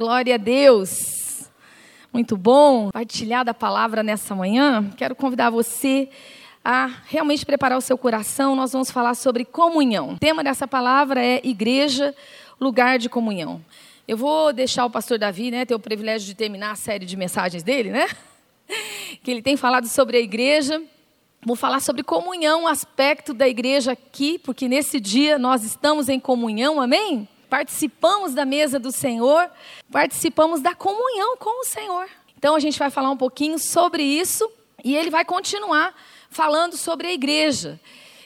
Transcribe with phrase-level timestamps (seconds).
[0.00, 1.46] Glória a Deus.
[2.10, 4.90] Muito bom partilhar da palavra nessa manhã.
[4.96, 6.08] Quero convidar você
[6.64, 8.56] a realmente preparar o seu coração.
[8.56, 10.14] Nós vamos falar sobre comunhão.
[10.14, 12.14] O tema dessa palavra é igreja,
[12.58, 13.62] lugar de comunhão.
[14.08, 17.14] Eu vou deixar o pastor Davi, né, ter o privilégio de terminar a série de
[17.14, 18.08] mensagens dele, né?
[19.22, 20.82] Que ele tem falado sobre a igreja.
[21.44, 26.80] Vou falar sobre comunhão, aspecto da igreja aqui, porque nesse dia nós estamos em comunhão,
[26.80, 27.28] amém?
[27.50, 29.50] Participamos da mesa do Senhor,
[29.90, 32.08] participamos da comunhão com o Senhor.
[32.38, 34.48] Então a gente vai falar um pouquinho sobre isso
[34.82, 35.94] e ele vai continuar
[36.30, 37.78] falando sobre a igreja.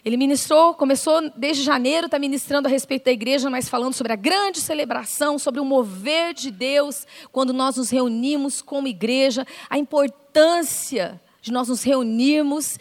[0.05, 4.17] Ele ministrou, começou desde janeiro, está ministrando a respeito da igreja, mas falando sobre a
[4.17, 11.19] grande celebração, sobre o mover de Deus quando nós nos reunimos como igreja, a importância
[11.41, 12.79] de nós nos reunirmos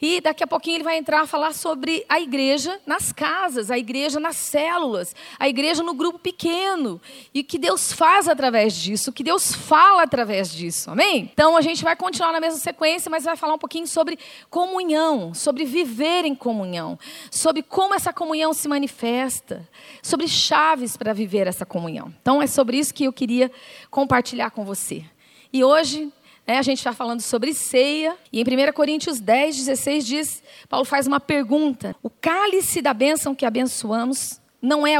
[0.00, 3.78] e daqui a pouquinho ele vai entrar a falar sobre a igreja nas casas, a
[3.78, 7.00] igreja nas células, a igreja no grupo pequeno.
[7.32, 10.90] E o que Deus faz através disso, o que Deus fala através disso.
[10.90, 11.30] Amém?
[11.32, 14.18] Então a gente vai continuar na mesma sequência, mas vai falar um pouquinho sobre
[14.50, 16.98] comunhão, sobre viver em comunhão,
[17.30, 19.66] sobre como essa comunhão se manifesta,
[20.02, 22.12] sobre chaves para viver essa comunhão.
[22.20, 23.50] Então é sobre isso que eu queria
[23.90, 25.04] compartilhar com você.
[25.52, 26.12] E hoje
[26.46, 30.84] é, a gente está falando sobre ceia, e em 1 Coríntios 10, 16 diz: Paulo
[30.84, 31.96] faz uma pergunta.
[32.02, 34.96] O cálice da bênção que abençoamos não é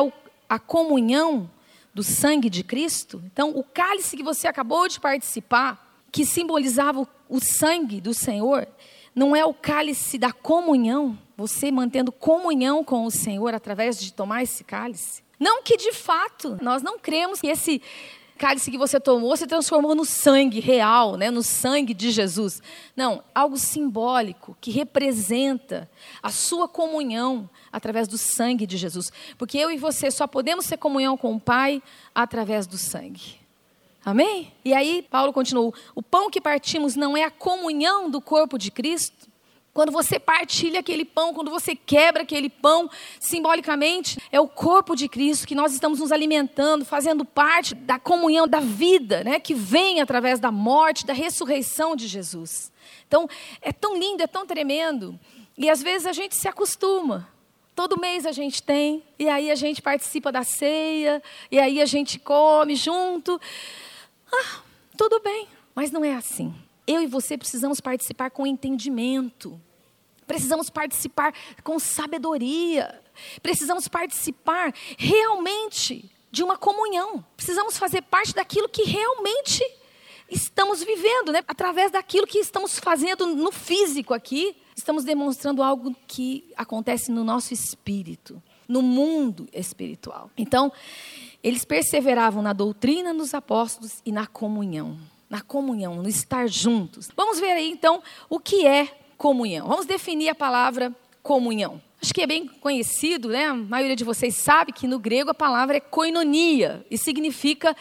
[0.48, 1.48] a comunhão
[1.94, 3.22] do sangue de Cristo?
[3.26, 8.66] Então, o cálice que você acabou de participar, que simbolizava o sangue do Senhor,
[9.14, 14.42] não é o cálice da comunhão, você mantendo comunhão com o Senhor através de tomar
[14.42, 15.22] esse cálice?
[15.38, 17.80] Não que de fato nós não cremos que esse
[18.36, 21.30] cálice que você tomou se transformou no sangue real, né?
[21.30, 22.62] no sangue de Jesus.
[22.94, 25.90] Não, algo simbólico que representa
[26.22, 29.10] a sua comunhão através do sangue de Jesus.
[29.36, 31.82] Porque eu e você só podemos ter comunhão com o Pai
[32.14, 33.40] através do sangue.
[34.04, 34.52] Amém?
[34.64, 38.70] E aí, Paulo continuou: o pão que partimos não é a comunhão do corpo de
[38.70, 39.25] Cristo?
[39.76, 42.88] Quando você partilha aquele pão, quando você quebra aquele pão,
[43.20, 48.48] simbolicamente, é o corpo de Cristo que nós estamos nos alimentando, fazendo parte da comunhão
[48.48, 52.72] da vida, né, que vem através da morte, da ressurreição de Jesus.
[53.06, 53.28] Então,
[53.60, 55.20] é tão lindo, é tão tremendo.
[55.58, 57.28] E às vezes a gente se acostuma.
[57.74, 61.86] Todo mês a gente tem, e aí a gente participa da ceia, e aí a
[61.86, 63.38] gente come junto.
[64.32, 64.62] Ah,
[64.96, 66.54] tudo bem, mas não é assim.
[66.86, 69.60] Eu e você precisamos participar com entendimento.
[70.26, 71.32] Precisamos participar
[71.62, 73.02] com sabedoria.
[73.42, 77.24] Precisamos participar realmente de uma comunhão.
[77.36, 79.62] Precisamos fazer parte daquilo que realmente
[80.30, 81.42] estamos vivendo, né?
[81.46, 87.54] Através daquilo que estamos fazendo no físico aqui, estamos demonstrando algo que acontece no nosso
[87.54, 90.30] espírito, no mundo espiritual.
[90.36, 90.72] Então,
[91.42, 94.98] eles perseveravam na doutrina dos apóstolos e na comunhão,
[95.30, 97.08] na comunhão, no estar juntos.
[97.16, 99.68] Vamos ver aí então o que é comunhão.
[99.68, 101.80] Vamos definir a palavra comunhão.
[102.00, 103.46] Acho que é bem conhecido, né?
[103.46, 107.74] A maioria de vocês sabe que no grego a palavra é koinonia e significa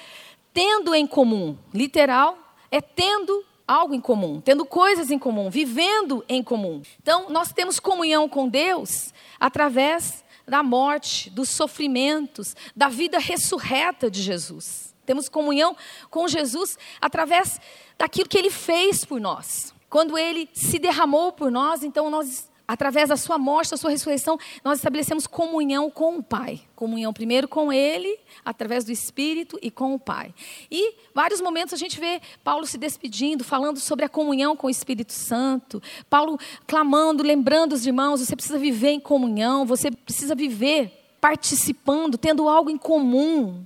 [0.53, 1.57] tendo em comum.
[1.73, 2.37] Literal,
[2.71, 6.81] é tendo algo em comum, tendo coisas em comum, vivendo em comum.
[7.01, 14.21] Então, nós temos comunhão com Deus através da morte, dos sofrimentos, da vida ressurreta de
[14.21, 14.93] Jesus.
[15.05, 15.75] Temos comunhão
[16.09, 17.59] com Jesus através
[17.97, 19.74] daquilo que ele fez por nós.
[19.95, 24.37] Quando ele se derramou por nós, então nós, através da sua morte, da sua ressurreição,
[24.61, 26.59] nós estabelecemos comunhão com o Pai.
[26.75, 30.35] Comunhão primeiro com ele, através do Espírito e com o Pai.
[30.69, 34.69] E vários momentos a gente vê Paulo se despedindo, falando sobre a comunhão com o
[34.69, 35.81] Espírito Santo.
[36.09, 42.49] Paulo clamando, lembrando os irmãos, você precisa viver em comunhão, você precisa viver participando, tendo
[42.49, 43.63] algo em comum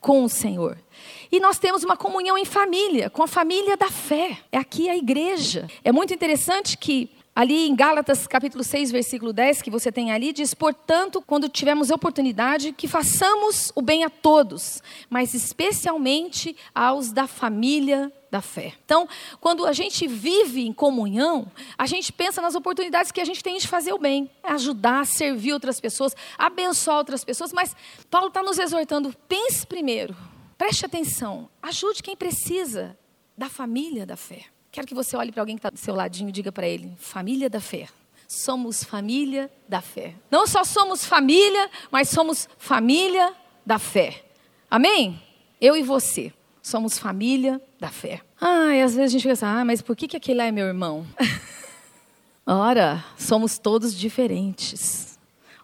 [0.00, 0.78] com o Senhor.
[1.30, 4.38] E nós temos uma comunhão em família, com a família da fé.
[4.50, 5.68] É aqui a igreja.
[5.84, 10.32] É muito interessante que ali em Gálatas capítulo 6, versículo 10, que você tem ali,
[10.32, 17.26] diz: "Portanto, quando tivermos oportunidade, que façamos o bem a todos, mas especialmente aos da
[17.26, 18.74] família da fé.
[18.84, 19.08] Então,
[19.40, 23.56] quando a gente vive em comunhão, a gente pensa nas oportunidades que a gente tem
[23.56, 27.76] de fazer o bem, ajudar, servir outras pessoas, abençoar outras pessoas, mas
[28.10, 30.16] Paulo está nos exortando: pense primeiro
[30.58, 32.98] Preste atenção, ajude quem precisa
[33.36, 34.44] da família da fé.
[34.72, 36.92] Quero que você olhe para alguém que está do seu ladinho e diga para ele:
[36.98, 37.88] família da fé.
[38.26, 40.14] Somos família da fé.
[40.30, 43.32] Não só somos família, mas somos família
[43.64, 44.24] da fé.
[44.70, 45.22] Amém?
[45.60, 48.20] Eu e você somos família da fé.
[48.40, 50.52] Ah, e às vezes a gente pensa, ah, mas por que, que aquele lá é
[50.52, 51.06] meu irmão?
[52.44, 55.17] Ora, somos todos diferentes.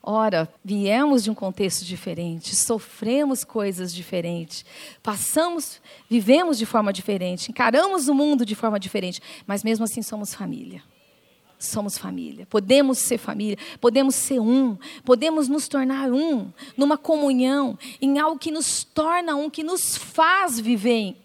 [0.06, 4.62] Ora, viemos de um contexto diferente, sofremos coisas diferentes,
[5.02, 5.80] passamos,
[6.10, 10.82] vivemos de forma diferente, encaramos o mundo de forma diferente, mas mesmo assim somos família.
[11.58, 18.18] Somos família, podemos ser família, podemos ser um, podemos nos tornar um, numa comunhão, em
[18.18, 21.16] algo que nos torna um, que nos faz viver em,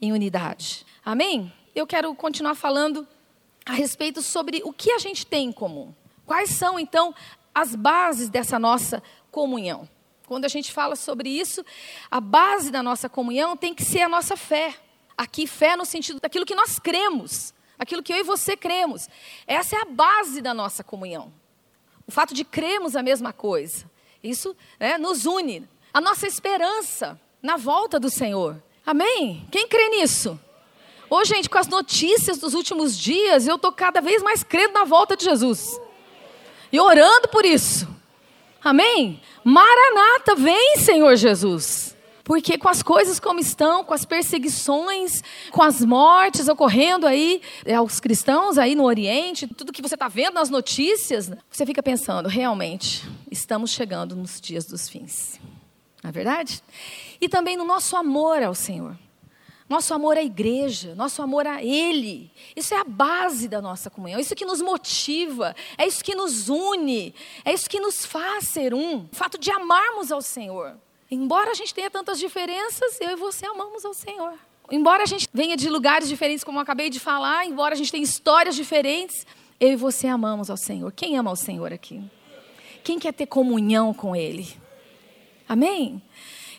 [0.00, 0.86] em unidade.
[1.04, 1.52] Amém?
[1.74, 3.04] Eu quero continuar falando
[3.66, 5.92] a respeito sobre o que a gente tem em comum.
[6.28, 7.14] Quais são, então,
[7.54, 9.88] as bases dessa nossa comunhão.
[10.26, 11.64] Quando a gente fala sobre isso,
[12.10, 14.74] a base da nossa comunhão tem que ser a nossa fé.
[15.16, 19.08] Aqui, fé no sentido daquilo que nós cremos, aquilo que eu e você cremos.
[19.46, 21.32] Essa é a base da nossa comunhão.
[22.06, 23.90] O fato de cremos a mesma coisa.
[24.22, 25.68] Isso né, nos une.
[25.92, 28.62] A nossa esperança na volta do Senhor.
[28.84, 29.46] Amém?
[29.50, 30.38] Quem crê nisso?
[31.10, 34.84] Ô, gente, com as notícias dos últimos dias, eu estou cada vez mais crendo na
[34.84, 35.80] volta de Jesus
[36.72, 37.88] e orando por isso.
[38.62, 39.20] Amém?
[39.44, 41.96] Maranata, vem, Senhor Jesus.
[42.24, 47.74] Porque com as coisas como estão, com as perseguições, com as mortes ocorrendo aí é,
[47.74, 52.28] aos cristãos aí no Oriente, tudo que você está vendo nas notícias, você fica pensando,
[52.28, 55.40] realmente, estamos chegando nos dias dos fins.
[56.02, 56.62] Não é verdade?
[57.18, 58.94] E também no nosso amor ao Senhor
[59.68, 62.30] nosso amor à igreja, nosso amor a Ele.
[62.56, 66.48] Isso é a base da nossa comunhão, isso que nos motiva, é isso que nos
[66.48, 69.00] une, é isso que nos faz ser um.
[69.00, 70.76] O fato de amarmos ao Senhor.
[71.10, 74.34] Embora a gente tenha tantas diferenças, eu e você amamos ao Senhor.
[74.70, 77.90] Embora a gente venha de lugares diferentes, como eu acabei de falar, embora a gente
[77.90, 79.26] tenha histórias diferentes,
[79.58, 80.92] eu e você amamos ao Senhor.
[80.92, 82.02] Quem ama ao Senhor aqui?
[82.84, 84.46] Quem quer ter comunhão com Ele?
[85.48, 86.02] Amém?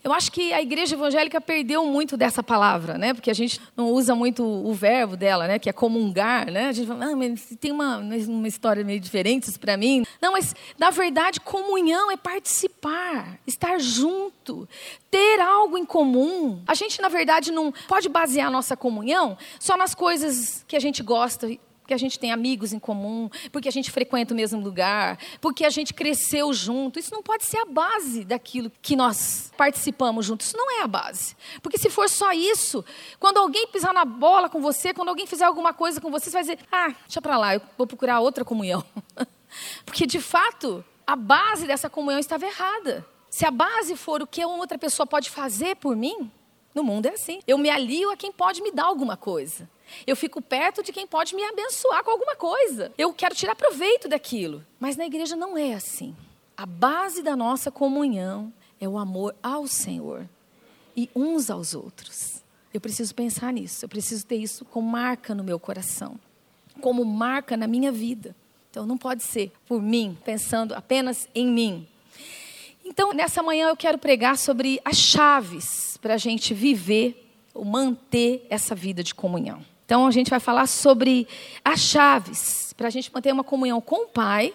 [0.03, 3.13] Eu acho que a igreja evangélica perdeu muito dessa palavra, né?
[3.13, 5.59] Porque a gente não usa muito o verbo dela, né?
[5.59, 6.67] Que é comungar, né?
[6.67, 10.03] A gente fala, ah, mas tem uma, uma história meio diferente para mim.
[10.21, 14.67] Não, mas na verdade comunhão é participar, estar junto,
[15.09, 16.61] ter algo em comum.
[16.67, 20.79] A gente na verdade não pode basear a nossa comunhão só nas coisas que a
[20.79, 21.49] gente gosta
[21.89, 25.65] porque a gente tem amigos em comum, porque a gente frequenta o mesmo lugar, porque
[25.65, 26.99] a gente cresceu junto.
[26.99, 30.45] Isso não pode ser a base daquilo que nós participamos juntos.
[30.45, 31.35] Isso não é a base.
[31.63, 32.85] Porque se for só isso,
[33.19, 36.31] quando alguém pisar na bola com você, quando alguém fizer alguma coisa com você, você
[36.31, 38.85] vai dizer: ah, deixa para lá, eu vou procurar outra comunhão.
[39.83, 43.03] porque de fato, a base dessa comunhão estava errada.
[43.31, 46.31] Se a base for o que uma outra pessoa pode fazer por mim,
[46.75, 47.41] no mundo é assim.
[47.47, 49.67] Eu me alio a quem pode me dar alguma coisa.
[50.05, 52.91] Eu fico perto de quem pode me abençoar com alguma coisa.
[52.97, 54.65] Eu quero tirar proveito daquilo.
[54.79, 56.15] Mas na igreja não é assim.
[56.55, 60.27] A base da nossa comunhão é o amor ao Senhor
[60.95, 62.43] e uns aos outros.
[62.73, 63.85] Eu preciso pensar nisso.
[63.85, 66.19] Eu preciso ter isso como marca no meu coração,
[66.81, 68.35] como marca na minha vida.
[68.69, 71.87] Então não pode ser por mim, pensando apenas em mim.
[72.85, 78.45] Então, nessa manhã eu quero pregar sobre as chaves para a gente viver ou manter
[78.49, 79.63] essa vida de comunhão.
[79.89, 81.27] Então a gente vai falar sobre
[81.65, 84.53] as chaves para a gente manter uma comunhão com o Pai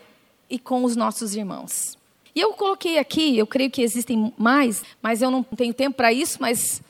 [0.49, 1.99] e com os nossos irmãos.
[2.33, 6.13] E eu coloquei aqui, eu creio que existem mais, mas eu não tenho tempo para
[6.13, 6.81] isso, mas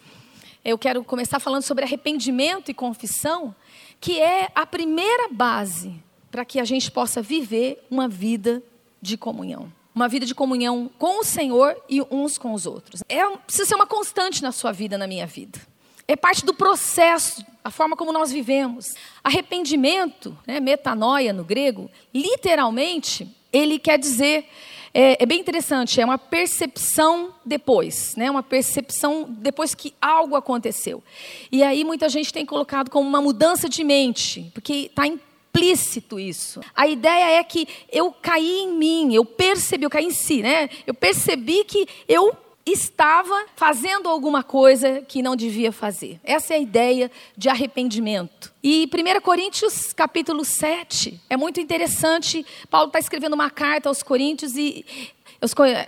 [0.62, 3.56] eu quero começar falando sobre arrependimento e confissão,
[3.98, 5.94] que é a primeira base
[6.30, 8.62] para que a gente possa viver uma vida
[9.00, 9.72] de comunhão.
[9.94, 13.02] Uma vida de comunhão com o Senhor e uns com os outros.
[13.08, 15.58] É, precisa ser uma constante na sua vida, na minha vida.
[16.06, 18.94] É parte do processo a forma como nós vivemos.
[19.22, 24.46] Arrependimento, né, metanoia no grego, literalmente, ele quer dizer,
[24.92, 31.02] é, é, bem interessante, é uma percepção depois, né, uma percepção depois que algo aconteceu.
[31.50, 36.60] E aí muita gente tem colocado como uma mudança de mente, porque está implícito isso.
[36.76, 40.68] A ideia é que eu caí em mim, eu percebi, eu caí em si, né?
[40.86, 46.18] Eu percebi que eu estava fazendo alguma coisa que não devia fazer.
[46.24, 48.52] Essa é a ideia de arrependimento.
[48.62, 52.44] E 1 Coríntios capítulo 7 é muito interessante.
[52.70, 54.84] Paulo está escrevendo uma carta aos Coríntios e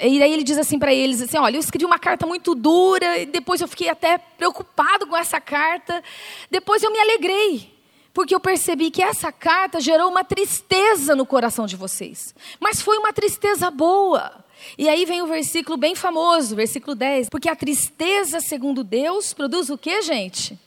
[0.03, 3.19] e aí ele diz assim para eles assim, olha, eu escrevi uma carta muito dura
[3.19, 6.03] e depois eu fiquei até preocupado com essa carta.
[6.51, 7.73] Depois eu me alegrei,
[8.13, 12.35] porque eu percebi que essa carta gerou uma tristeza no coração de vocês.
[12.61, 14.45] Mas foi uma tristeza boa.
[14.79, 17.29] E aí vem o versículo bem famoso, versículo 10.
[17.29, 20.59] Porque a tristeza, segundo Deus, produz o que, gente?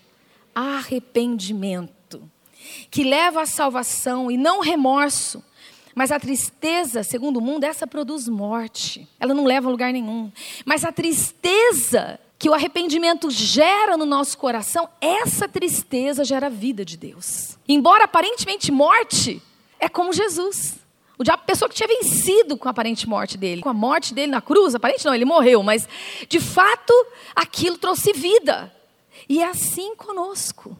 [0.53, 2.22] Arrependimento.
[2.89, 5.44] Que leva à salvação e não remorso.
[5.96, 9.08] Mas a tristeza, segundo o mundo, essa produz morte.
[9.20, 10.32] Ela não leva a lugar nenhum.
[10.65, 16.86] Mas a tristeza que o arrependimento gera no nosso coração, essa tristeza gera a vida
[16.86, 17.58] de Deus.
[17.68, 19.41] Embora aparentemente morte,
[19.77, 20.75] é como Jesus.
[21.19, 23.61] O diabo, pessoa que tinha vencido com a aparente morte dele.
[23.61, 25.85] Com a morte dele na cruz, aparente não, ele morreu, mas
[26.29, 26.93] de fato
[27.35, 28.73] aquilo trouxe vida.
[29.27, 30.77] E é assim conosco.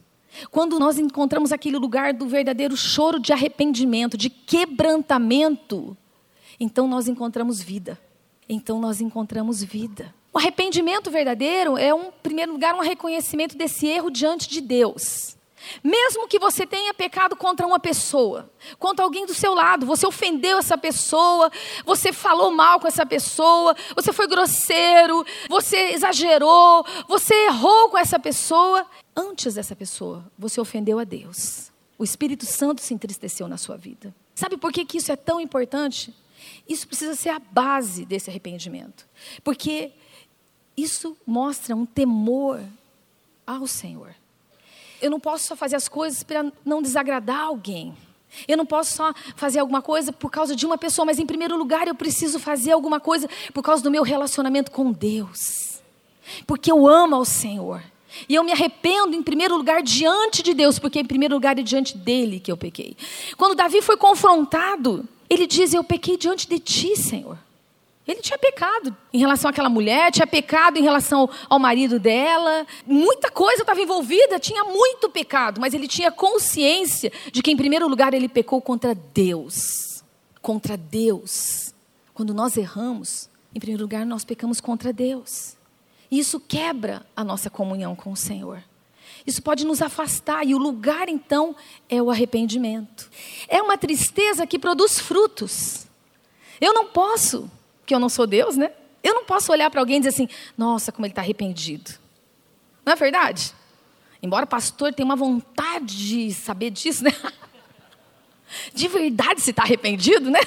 [0.50, 5.98] Quando nós encontramos aquele lugar do verdadeiro choro de arrependimento, de quebrantamento,
[6.58, 8.00] então nós encontramos vida.
[8.48, 10.16] Então nós encontramos vida.
[10.32, 15.36] O arrependimento verdadeiro é, um, em primeiro lugar, um reconhecimento desse erro diante de Deus.
[15.84, 20.58] Mesmo que você tenha pecado contra uma pessoa, contra alguém do seu lado, você ofendeu
[20.58, 21.52] essa pessoa,
[21.86, 28.20] você falou mal com essa pessoa, você foi grosseiro, você exagerou, você errou com essa
[28.20, 28.86] pessoa,
[29.16, 31.72] antes dessa pessoa, você ofendeu a Deus.
[31.98, 34.16] O Espírito Santo se entristeceu na sua vida.
[34.34, 36.14] Sabe por que, que isso é tão importante?
[36.68, 39.06] Isso precisa ser a base desse arrependimento.
[39.44, 39.92] Porque
[40.78, 42.62] isso mostra um temor
[43.46, 44.16] ao Senhor.
[45.02, 47.96] Eu não posso só fazer as coisas para não desagradar alguém.
[48.48, 51.58] Eu não posso só fazer alguma coisa por causa de uma pessoa, mas em primeiro
[51.58, 55.82] lugar eu preciso fazer alguma coisa por causa do meu relacionamento com Deus.
[56.46, 57.82] Porque eu amo ao Senhor.
[58.28, 61.64] E eu me arrependo em primeiro lugar diante de Deus, porque em primeiro lugar é
[61.64, 62.96] diante dele que eu pequei.
[63.38, 67.38] Quando Davi foi confrontado, ele diz: Eu pequei diante de ti, Senhor.
[68.10, 73.30] Ele tinha pecado em relação àquela mulher, tinha pecado em relação ao marido dela, muita
[73.30, 78.16] coisa estava envolvida, tinha muito pecado, mas ele tinha consciência de que, em primeiro lugar,
[78.16, 80.04] ele pecou contra Deus.
[80.42, 81.72] Contra Deus.
[82.12, 85.56] Quando nós erramos, em primeiro lugar, nós pecamos contra Deus.
[86.10, 88.64] E isso quebra a nossa comunhão com o Senhor.
[89.24, 91.56] Isso pode nos afastar, e o lugar então
[91.88, 93.08] é o arrependimento.
[93.48, 95.86] É uma tristeza que produz frutos.
[96.60, 97.48] Eu não posso
[97.90, 98.72] porque eu não sou Deus, né?
[99.02, 101.90] Eu não posso olhar para alguém e dizer assim, nossa, como ele está arrependido.
[102.86, 103.52] Não é verdade?
[104.22, 107.12] Embora o pastor tenha uma vontade de saber disso, né?
[108.74, 110.40] De verdade se está arrependido, né?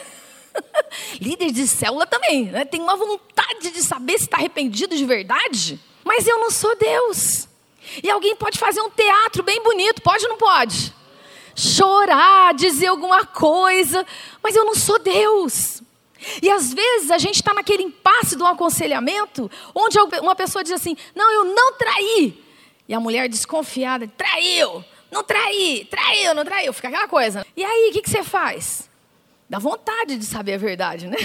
[1.21, 2.65] Líder de célula também, né?
[2.65, 5.81] Tem uma vontade de saber se está arrependido de verdade.
[6.05, 7.49] Mas eu não sou Deus.
[8.03, 10.93] E alguém pode fazer um teatro bem bonito, pode ou não pode?
[11.57, 14.05] Chorar, dizer alguma coisa,
[14.43, 15.82] mas eu não sou Deus.
[16.41, 20.97] E às vezes a gente está naquele impasse do aconselhamento, onde uma pessoa diz assim:
[21.15, 22.43] Não, eu não traí.
[22.89, 26.73] E a mulher desconfiada: Traiu, não traí, traiu, não traiu.
[26.73, 27.47] Fica aquela coisa.
[27.57, 28.89] E aí, o que, que você faz?
[29.49, 31.17] Dá vontade de saber a verdade, né?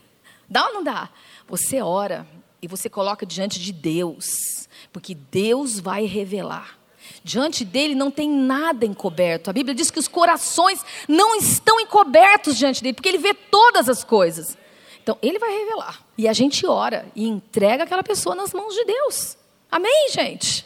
[0.48, 1.08] Dá ou não dá?
[1.48, 2.26] Você ora
[2.62, 6.78] e você coloca diante de Deus, porque Deus vai revelar.
[7.26, 9.50] Diante dele não tem nada encoberto.
[9.50, 13.88] A Bíblia diz que os corações não estão encobertos diante dele, porque ele vê todas
[13.88, 14.56] as coisas.
[15.02, 16.00] Então, ele vai revelar.
[16.16, 19.36] E a gente ora e entrega aquela pessoa nas mãos de Deus.
[19.68, 20.64] Amém, gente?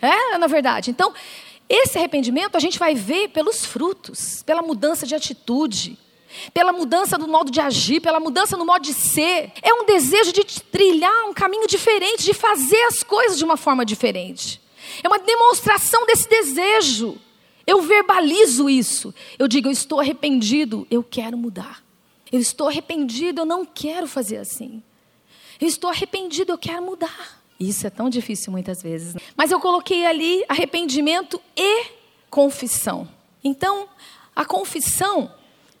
[0.00, 0.90] É, na verdade.
[0.90, 1.14] Então,
[1.68, 5.96] esse arrependimento a gente vai ver pelos frutos, pela mudança de atitude,
[6.52, 9.52] pela mudança do modo de agir, pela mudança no modo de ser.
[9.62, 13.84] É um desejo de trilhar um caminho diferente, de fazer as coisas de uma forma
[13.84, 14.61] diferente.
[15.02, 17.18] É uma demonstração desse desejo.
[17.66, 19.14] Eu verbalizo isso.
[19.38, 21.82] Eu digo, eu estou arrependido, eu quero mudar.
[22.30, 24.82] Eu estou arrependido, eu não quero fazer assim.
[25.60, 27.40] Eu estou arrependido, eu quero mudar.
[27.60, 29.14] Isso é tão difícil muitas vezes.
[29.14, 29.20] Né?
[29.36, 31.86] Mas eu coloquei ali arrependimento e
[32.28, 33.08] confissão.
[33.44, 33.88] Então,
[34.34, 35.30] a confissão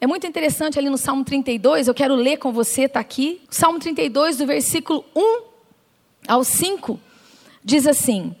[0.00, 3.40] é muito interessante ali no Salmo 32, eu quero ler com você, está aqui.
[3.48, 5.42] Salmo 32, do versículo 1
[6.28, 6.98] ao 5,
[7.64, 8.34] diz assim: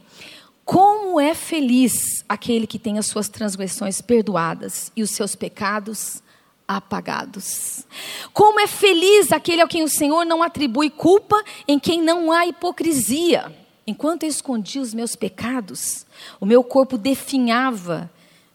[0.64, 6.22] como é feliz aquele que tem as suas transgressões perdoadas e os seus pecados
[6.66, 7.84] apagados.
[8.32, 12.46] Como é feliz aquele ao quem o Senhor não atribui culpa, em quem não há
[12.46, 13.52] hipocrisia.
[13.86, 16.06] Enquanto eu escondia os meus pecados,
[16.40, 18.10] o meu corpo definhava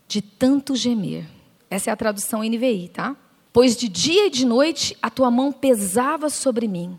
[0.08, 1.26] de tanto gemer.
[1.70, 3.16] Essa é a tradução NVI, tá?
[3.52, 6.98] Pois de dia e de noite a tua mão pesava sobre mim.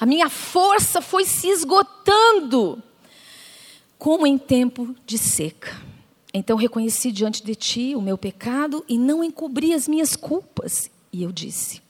[0.00, 2.82] A minha força foi se esgotando
[4.00, 5.78] como em tempo de seca.
[6.32, 10.90] Então reconheci diante de ti o meu pecado e não encobri as minhas culpas.
[11.12, 11.82] E eu disse: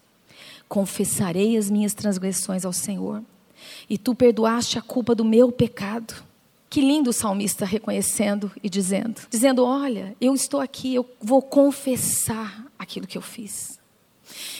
[0.68, 3.22] Confessarei as minhas transgressões ao Senhor,
[3.88, 6.28] e tu perdoaste a culpa do meu pecado.
[6.68, 12.66] Que lindo o salmista reconhecendo e dizendo: dizendo, olha, eu estou aqui, eu vou confessar
[12.76, 13.78] aquilo que eu fiz.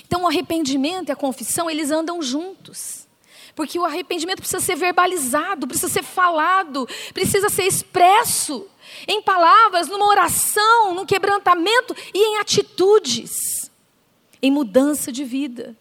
[0.07, 3.00] Então o arrependimento e a confissão, eles andam juntos.
[3.55, 8.67] Porque o arrependimento precisa ser verbalizado, precisa ser falado, precisa ser expresso
[9.07, 13.71] em palavras, numa oração, num quebrantamento e em atitudes,
[14.43, 15.77] em mudança de vida.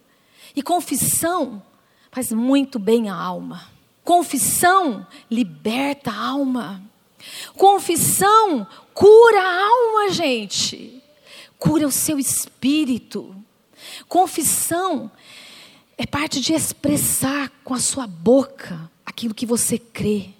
[0.54, 1.62] E confissão
[2.10, 3.70] faz muito bem à alma.
[4.04, 6.82] Confissão liberta a alma.
[7.54, 11.02] Confissão cura a alma, gente.
[11.58, 13.36] Cura o seu espírito.
[14.08, 15.10] Confissão
[16.00, 20.30] é parte de expressar com a sua boca aquilo que você crê,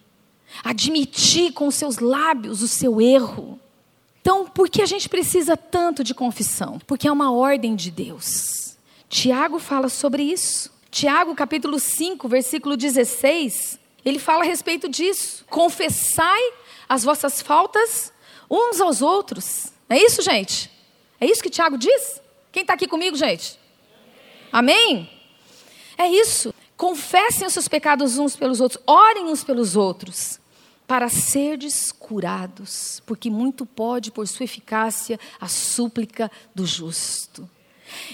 [0.65, 3.61] admitir com os seus lábios o seu erro.
[4.23, 6.79] Então, por que a gente precisa tanto de confissão?
[6.87, 8.75] Porque é uma ordem de Deus.
[9.07, 10.73] Tiago fala sobre isso.
[10.91, 15.45] Tiago, capítulo 5, versículo 16, ele fala a respeito disso.
[15.51, 16.41] Confessai
[16.89, 18.15] as vossas faltas
[18.51, 19.75] uns aos outros.
[19.91, 20.71] É isso, gente?
[21.21, 22.19] É isso que Tiago diz?
[22.51, 23.59] Quem está aqui comigo, gente?
[24.51, 25.20] Amém?
[26.01, 26.55] É isso.
[26.79, 30.41] Confessem os seus pecados uns pelos outros, orem uns pelos outros,
[30.87, 37.47] para serdes curados, porque muito pode, por sua eficácia, a súplica do justo.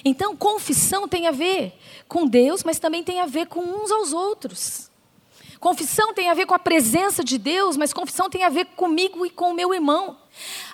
[0.05, 1.79] Então, confissão tem a ver
[2.09, 4.91] com Deus, mas também tem a ver com uns aos outros.
[5.61, 9.25] Confissão tem a ver com a presença de Deus, mas confissão tem a ver comigo
[9.25, 10.19] e com o meu irmão.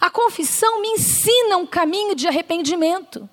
[0.00, 3.28] A confissão me ensina um caminho de arrependimento.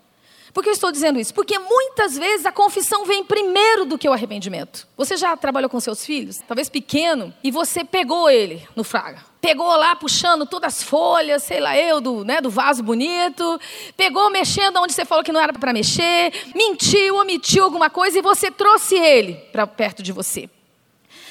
[0.59, 1.33] Por que eu estou dizendo isso?
[1.33, 4.85] Porque muitas vezes a confissão vem primeiro do que o arrependimento.
[4.97, 9.23] Você já trabalhou com seus filhos, talvez pequeno, e você pegou ele no fraga.
[9.39, 13.57] Pegou lá puxando todas as folhas, sei lá eu, do, né, do vaso bonito.
[13.95, 16.33] Pegou mexendo onde você falou que não era para mexer.
[16.53, 20.49] Mentiu, omitiu alguma coisa e você trouxe ele para perto de você.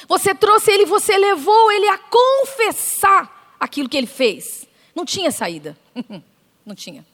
[0.09, 4.67] Você trouxe ele, você levou ele a confessar aquilo que ele fez.
[4.95, 5.77] Não tinha saída.
[6.65, 7.05] Não tinha.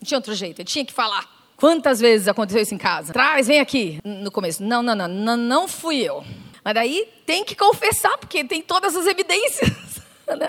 [0.00, 0.60] Não tinha outro jeito.
[0.60, 1.39] Ele tinha que falar.
[1.60, 3.12] Quantas vezes aconteceu isso em casa?
[3.12, 4.00] Traz, vem aqui.
[4.02, 6.24] No começo, não, não, não, não, não fui eu.
[6.64, 9.70] Mas daí tem que confessar, porque tem todas as evidências.
[10.30, 10.48] Né?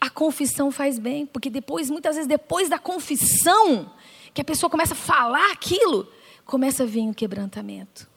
[0.00, 3.92] A confissão faz bem, porque depois, muitas vezes, depois da confissão,
[4.32, 6.10] que a pessoa começa a falar aquilo,
[6.46, 8.08] começa a vir o quebrantamento.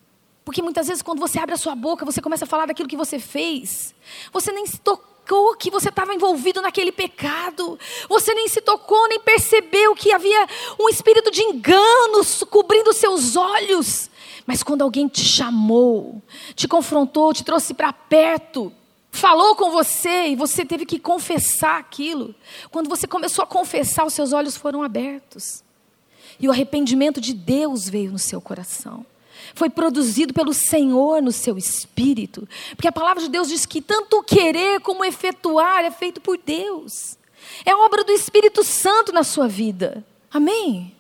[0.46, 2.96] Porque muitas vezes, quando você abre a sua boca, você começa a falar daquilo que
[2.96, 3.94] você fez,
[4.32, 7.78] você nem se tocou tocou que você estava envolvido naquele pecado.
[8.08, 10.48] Você nem se tocou, nem percebeu que havia
[10.80, 14.10] um espírito de engano cobrindo seus olhos.
[14.46, 16.22] Mas quando alguém te chamou,
[16.56, 18.72] te confrontou, te trouxe para perto,
[19.12, 22.34] falou com você e você teve que confessar aquilo.
[22.72, 25.64] Quando você começou a confessar, os seus olhos foram abertos.
[26.40, 29.06] E o arrependimento de Deus veio no seu coração
[29.56, 32.48] foi produzido pelo Senhor no seu espírito.
[32.76, 37.18] Porque a palavra de Deus diz que tanto querer como efetuar é feito por Deus.
[37.66, 40.06] É obra do Espírito Santo na sua vida.
[40.32, 40.94] Amém?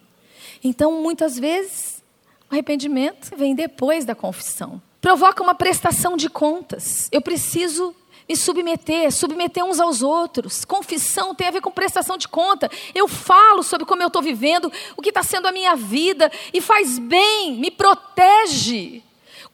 [0.64, 2.02] Então, muitas vezes,
[2.50, 4.82] o arrependimento vem depois da confissão.
[5.02, 7.08] Provoca uma prestação de contas.
[7.12, 7.96] Eu preciso
[8.28, 10.66] me submeter, submeter uns aos outros.
[10.66, 12.70] Confissão tem a ver com prestação de conta.
[12.94, 16.60] Eu falo sobre como eu estou vivendo, o que está sendo a minha vida, e
[16.60, 19.02] faz bem, me protege,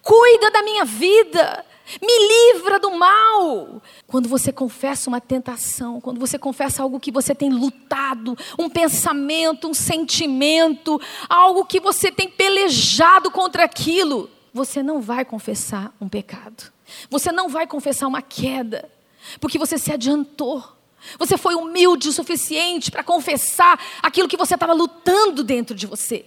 [0.01, 1.65] cuida da minha vida,
[2.01, 3.81] me livra do mal.
[4.07, 9.67] Quando você confessa uma tentação, quando você confessa algo que você tem lutado, um pensamento,
[9.67, 16.71] um sentimento, algo que você tem pelejado contra aquilo, você não vai confessar um pecado.
[17.09, 18.89] Você não vai confessar uma queda,
[19.39, 20.63] porque você se adiantou.
[21.17, 26.25] Você foi humilde o suficiente para confessar aquilo que você estava lutando dentro de você.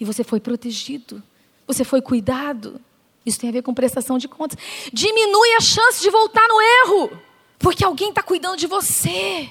[0.00, 1.22] E você foi protegido.
[1.66, 2.80] Você foi cuidado.
[3.24, 4.58] Isso tem a ver com prestação de contas.
[4.92, 7.22] Diminui a chance de voltar no erro,
[7.58, 9.48] porque alguém está cuidando de você.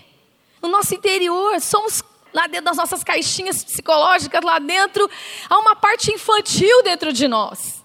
[0.62, 5.10] No nosso interior, somos lá dentro das nossas caixinhas psicológicas, lá dentro,
[5.50, 7.81] há uma parte infantil dentro de nós,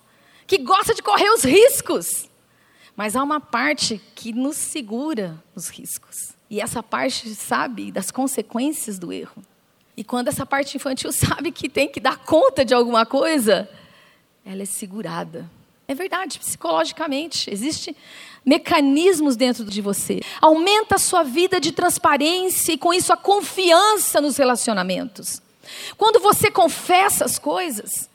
[0.47, 2.29] que gosta de correr os riscos.
[2.95, 6.35] Mas há uma parte que nos segura os riscos.
[6.49, 9.43] E essa parte sabe das consequências do erro.
[9.97, 13.69] E quando essa parte infantil sabe que tem que dar conta de alguma coisa,
[14.45, 15.51] ela é segurada.
[15.89, 17.95] É verdade, psicologicamente, existem
[18.45, 20.21] mecanismos dentro de você.
[20.41, 25.41] Aumenta a sua vida de transparência e com isso a confiança nos relacionamentos.
[25.97, 28.06] Quando você confessa as coisas,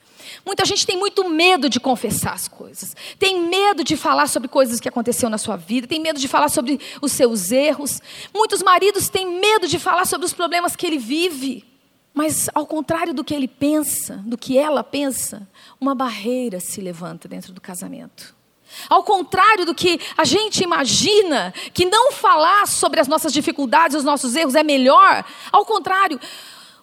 [0.45, 4.79] Muita gente tem muito medo de confessar as coisas, tem medo de falar sobre coisas
[4.79, 8.01] que aconteceu na sua vida, tem medo de falar sobre os seus erros.
[8.33, 11.65] Muitos maridos têm medo de falar sobre os problemas que ele vive.
[12.13, 15.47] Mas, ao contrário do que ele pensa, do que ela pensa,
[15.79, 18.35] uma barreira se levanta dentro do casamento.
[18.89, 24.03] Ao contrário do que a gente imagina, que não falar sobre as nossas dificuldades, os
[24.03, 26.19] nossos erros é melhor, ao contrário,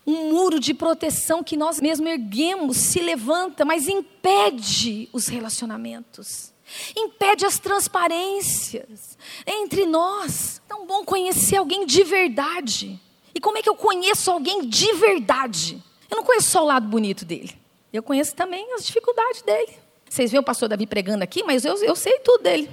[0.09, 6.51] um muro de proteção que nós mesmos erguemos se levanta, mas impede os relacionamentos.
[6.97, 10.63] Impede as transparências entre nós.
[10.67, 12.99] Tão bom conhecer alguém de verdade.
[13.35, 15.85] E como é que eu conheço alguém de verdade?
[16.11, 17.55] Eu não conheço só o lado bonito dele.
[17.93, 19.75] Eu conheço também as dificuldades dele.
[20.09, 22.71] Vocês veem o pastor Davi pregando aqui, mas eu, eu sei tudo dele.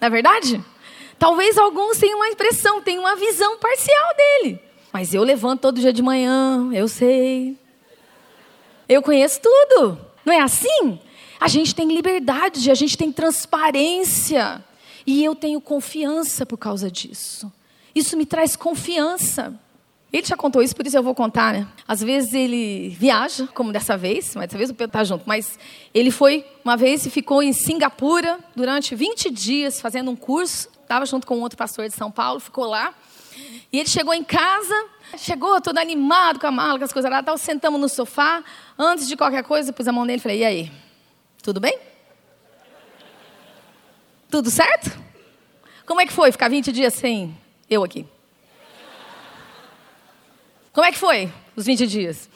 [0.00, 0.60] Não é verdade?
[1.16, 4.65] Talvez alguns tenham uma impressão, tenham uma visão parcial dele.
[4.96, 7.54] Mas eu levanto todo dia de manhã, eu sei.
[8.88, 10.00] Eu conheço tudo.
[10.24, 10.98] Não é assim?
[11.38, 14.64] A gente tem liberdade, a gente tem transparência.
[15.06, 17.52] E eu tenho confiança por causa disso.
[17.94, 19.52] Isso me traz confiança.
[20.10, 21.68] Ele já contou isso, por isso eu vou contar, né?
[21.86, 25.24] Às vezes ele viaja, como dessa vez, mas dessa vez o Pedro está junto.
[25.26, 25.58] Mas
[25.92, 30.70] ele foi uma vez e ficou em Singapura durante 20 dias fazendo um curso.
[30.80, 32.94] Estava junto com outro pastor de São Paulo, ficou lá.
[33.76, 37.22] E ele chegou em casa, chegou todo animado com a mala, com as coisas lá,
[37.22, 38.42] tal, sentamos no sofá.
[38.78, 40.72] Antes de qualquer coisa, pus a mão nele e falei: E aí?
[41.42, 41.78] Tudo bem?
[44.30, 44.98] Tudo certo?
[45.84, 48.08] Como é que foi ficar 20 dias sem eu aqui?
[50.72, 52.30] Como é que foi os 20 dias?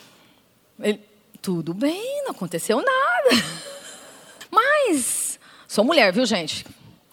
[0.78, 1.02] Ele,
[1.40, 3.44] tudo bem, não aconteceu nada.
[4.52, 6.66] Mas, sou mulher, viu, gente?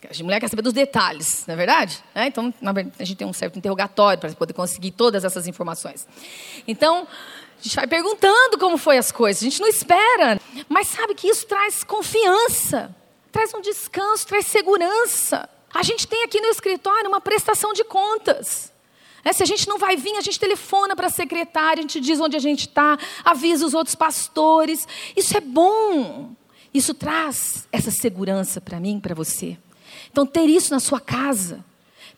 [0.10, 2.02] A mulher quer saber dos detalhes, não é verdade?
[2.16, 2.54] É, então,
[2.98, 6.08] a gente tem um certo interrogatório para poder conseguir todas essas informações.
[6.66, 7.06] Então,
[7.60, 10.40] a gente vai perguntando como foi as coisas, a gente não espera.
[10.70, 12.96] Mas sabe que isso traz confiança,
[13.32, 15.50] traz um descanso, traz segurança.
[15.74, 18.72] A gente tem aqui no escritório uma prestação de contas.
[19.26, 22.00] É, se a gente não vai vir, a gente telefona para a secretária, a gente
[22.00, 24.88] diz onde a gente está, avisa os outros pastores.
[25.18, 26.32] Isso é bom.
[26.74, 29.58] Isso traz essa segurança para mim, para você.
[30.18, 31.64] Então, ter isso na sua casa,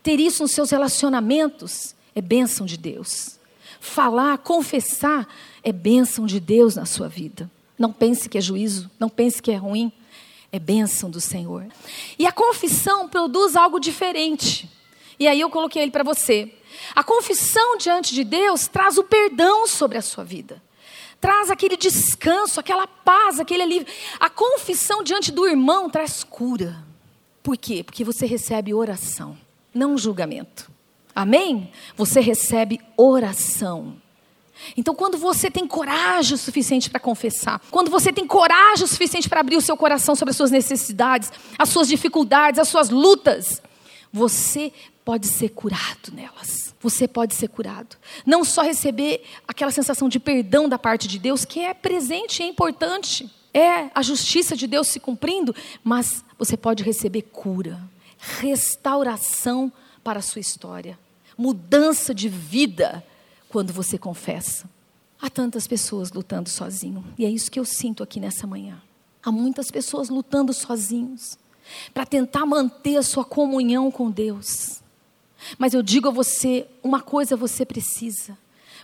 [0.02, 3.38] ter isso nos seus relacionamentos, é bênção de Deus.
[3.78, 5.28] Falar, confessar,
[5.62, 7.50] é bênção de Deus na sua vida.
[7.78, 9.92] Não pense que é juízo, não pense que é ruim.
[10.50, 11.66] É bênção do Senhor.
[12.18, 14.66] E a confissão produz algo diferente.
[15.18, 16.50] E aí eu coloquei ele para você.
[16.94, 20.62] A confissão diante de Deus traz o perdão sobre a sua vida.
[21.20, 23.92] Traz aquele descanso, aquela paz, aquele alívio.
[24.18, 26.88] A confissão diante do irmão traz cura.
[27.42, 27.82] Por quê?
[27.82, 29.36] Porque você recebe oração,
[29.74, 30.70] não julgamento.
[31.14, 31.70] Amém?
[31.96, 33.96] Você recebe oração.
[34.76, 39.28] Então, quando você tem coragem o suficiente para confessar, quando você tem coragem o suficiente
[39.28, 43.62] para abrir o seu coração sobre as suas necessidades, as suas dificuldades, as suas lutas,
[44.12, 44.72] você
[45.04, 46.74] pode ser curado nelas.
[46.80, 47.96] Você pode ser curado.
[48.24, 52.44] Não só receber aquela sensação de perdão da parte de Deus, que é presente e
[52.44, 53.30] é importante.
[53.52, 57.78] É a justiça de Deus se cumprindo, mas você pode receber cura,
[58.16, 59.70] restauração
[60.02, 60.98] para a sua história,
[61.36, 63.04] mudança de vida
[63.50, 64.64] quando você confessa.
[65.20, 68.80] Há tantas pessoas lutando sozinho, e é isso que eu sinto aqui nessa manhã.
[69.22, 71.36] Há muitas pessoas lutando sozinhos
[71.92, 74.80] para tentar manter a sua comunhão com Deus.
[75.58, 78.38] Mas eu digo a você, uma coisa você precisa.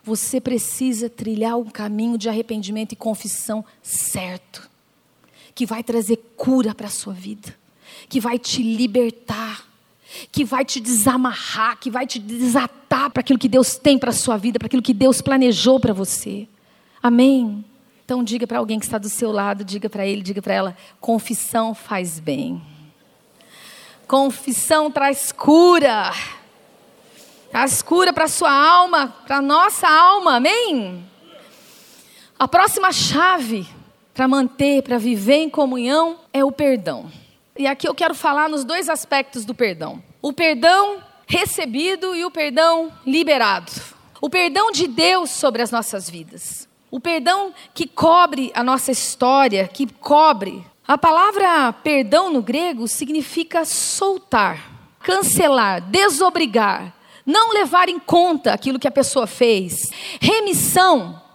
[0.04, 4.68] Você precisa trilhar um caminho de arrependimento e confissão certo,
[5.56, 7.56] que vai trazer cura para a sua vida,
[8.10, 9.66] que vai te libertar,
[10.30, 14.12] que vai te desamarrar, que vai te desatar para aquilo que Deus tem para a
[14.12, 16.46] sua vida, para aquilo que Deus planejou para você.
[17.02, 17.64] Amém?
[18.04, 20.76] Então diga para alguém que está do seu lado, diga para ele, diga para ela:
[21.00, 22.60] confissão faz bem.
[24.06, 26.12] Confissão traz cura.
[27.50, 31.02] Traz cura para a sua alma, para a nossa alma, amém?
[32.38, 33.66] A próxima chave
[34.16, 37.12] para manter, para viver em comunhão é o perdão.
[37.54, 42.30] E aqui eu quero falar nos dois aspectos do perdão: o perdão recebido e o
[42.30, 43.70] perdão liberado.
[44.18, 46.66] O perdão de Deus sobre as nossas vidas.
[46.90, 50.64] O perdão que cobre a nossa história, que cobre.
[50.88, 54.58] A palavra perdão no grego significa soltar,
[55.00, 56.94] cancelar, desobrigar,
[57.26, 59.90] não levar em conta aquilo que a pessoa fez.
[60.20, 61.25] Remissão.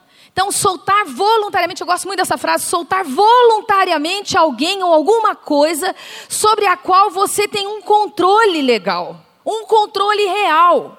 [0.42, 5.96] Então, soltar voluntariamente, eu gosto muito dessa frase, soltar voluntariamente alguém ou alguma coisa
[6.28, 10.98] sobre a qual você tem um controle legal, um controle real.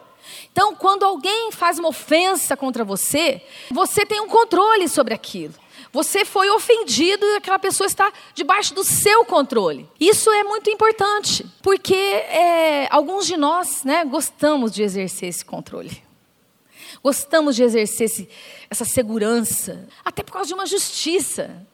[0.52, 5.54] Então, quando alguém faz uma ofensa contra você, você tem um controle sobre aquilo.
[5.92, 9.90] Você foi ofendido e aquela pessoa está debaixo do seu controle.
[9.98, 16.11] Isso é muito importante, porque é, alguns de nós né, gostamos de exercer esse controle.
[17.02, 18.28] Gostamos de exercer esse,
[18.70, 21.66] essa segurança, até por causa de uma justiça.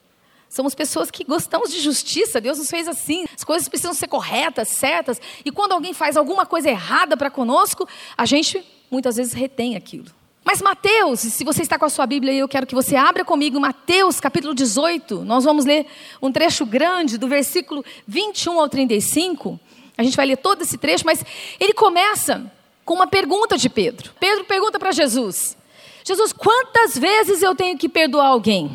[0.49, 3.27] Somos pessoas que gostamos de justiça, Deus nos fez assim.
[3.35, 5.21] As coisas precisam ser corretas, certas.
[5.45, 7.87] E quando alguém faz alguma coisa errada para conosco,
[8.17, 10.07] a gente muitas vezes retém aquilo.
[10.43, 13.61] Mas Mateus, se você está com a sua Bíblia eu quero que você abra comigo
[13.61, 15.23] Mateus capítulo 18.
[15.23, 15.87] Nós vamos ler
[16.23, 19.61] um trecho grande do versículo 21 ao 35.
[19.99, 21.23] A gente vai ler todo esse trecho, mas
[21.61, 22.51] ele começa
[22.89, 24.13] com uma pergunta de Pedro.
[24.19, 25.55] Pedro pergunta para Jesus:
[26.03, 28.75] Jesus, quantas vezes eu tenho que perdoar alguém?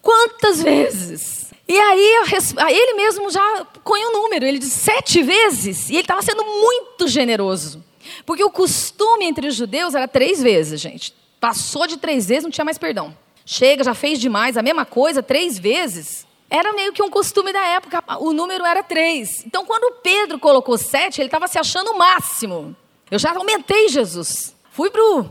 [0.00, 1.52] Quantas vezes?
[1.68, 2.14] E aí
[2.70, 7.06] ele mesmo já põe um número, ele diz sete vezes, e ele estava sendo muito
[7.06, 7.84] generoso.
[8.24, 11.14] Porque o costume entre os judeus era três vezes, gente.
[11.38, 13.14] Passou de três vezes, não tinha mais perdão.
[13.44, 16.26] Chega, já fez demais, a mesma coisa três vezes.
[16.48, 19.44] Era meio que um costume da época, o número era três.
[19.44, 22.74] Então, quando Pedro colocou sete, ele estava se achando o máximo.
[23.10, 24.54] Eu já aumentei Jesus.
[24.70, 25.30] Fui pro.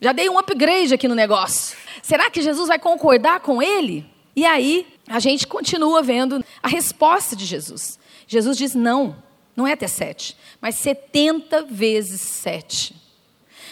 [0.00, 1.76] Já dei um upgrade aqui no negócio.
[2.02, 4.04] Será que Jesus vai concordar com ele?
[4.36, 7.98] E aí, a gente continua vendo a resposta de Jesus.
[8.26, 9.16] Jesus diz: não,
[9.54, 12.94] não é até sete, mas 70 vezes sete.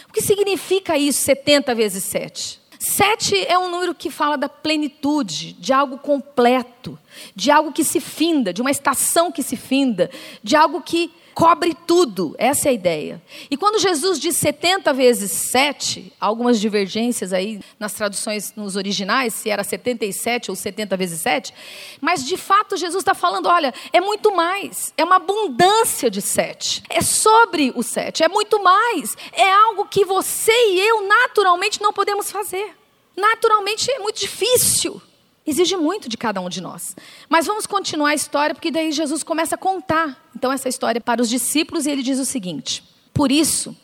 [0.09, 2.61] O que significa isso, 70 vezes 7?
[2.79, 6.99] Sete é um número que fala da plenitude, de algo completo,
[7.35, 10.11] de algo que se finda, de uma estação que se finda,
[10.43, 12.35] de algo que cobre tudo.
[12.39, 13.23] Essa é a ideia.
[13.51, 19.35] E quando Jesus diz 70 vezes 7, há algumas divergências aí nas traduções nos originais,
[19.35, 21.53] se era 77 ou 70 vezes 7,
[22.01, 26.85] mas de fato Jesus está falando: olha, é muito mais, é uma abundância de 7,
[26.89, 31.93] é sobre o 7, é muito mais, é algo que você e eu naturalmente não
[31.93, 32.77] podemos fazer.
[33.17, 35.01] Naturalmente é muito difícil.
[35.47, 36.95] Exige muito de cada um de nós.
[37.29, 40.29] Mas vamos continuar a história, porque daí Jesus começa a contar.
[40.37, 43.77] Então, essa história para os discípulos, e ele diz o seguinte: Por isso,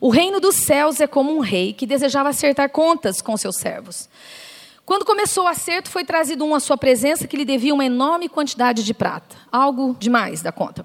[0.00, 4.08] o reino dos céus é como um rei que desejava acertar contas com seus servos.
[4.86, 8.28] Quando começou o acerto, foi trazido um à sua presença que lhe devia uma enorme
[8.28, 10.84] quantidade de prata, algo demais da conta.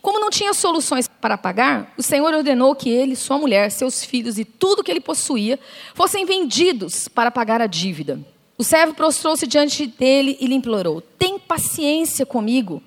[0.00, 4.38] Como não tinha soluções para pagar, o Senhor ordenou que ele, sua mulher, seus filhos
[4.38, 5.58] e tudo que ele possuía
[5.94, 8.20] fossem vendidos para pagar a dívida.
[8.56, 12.82] O servo prostrou-se diante dele e lhe implorou: Tem paciência comigo,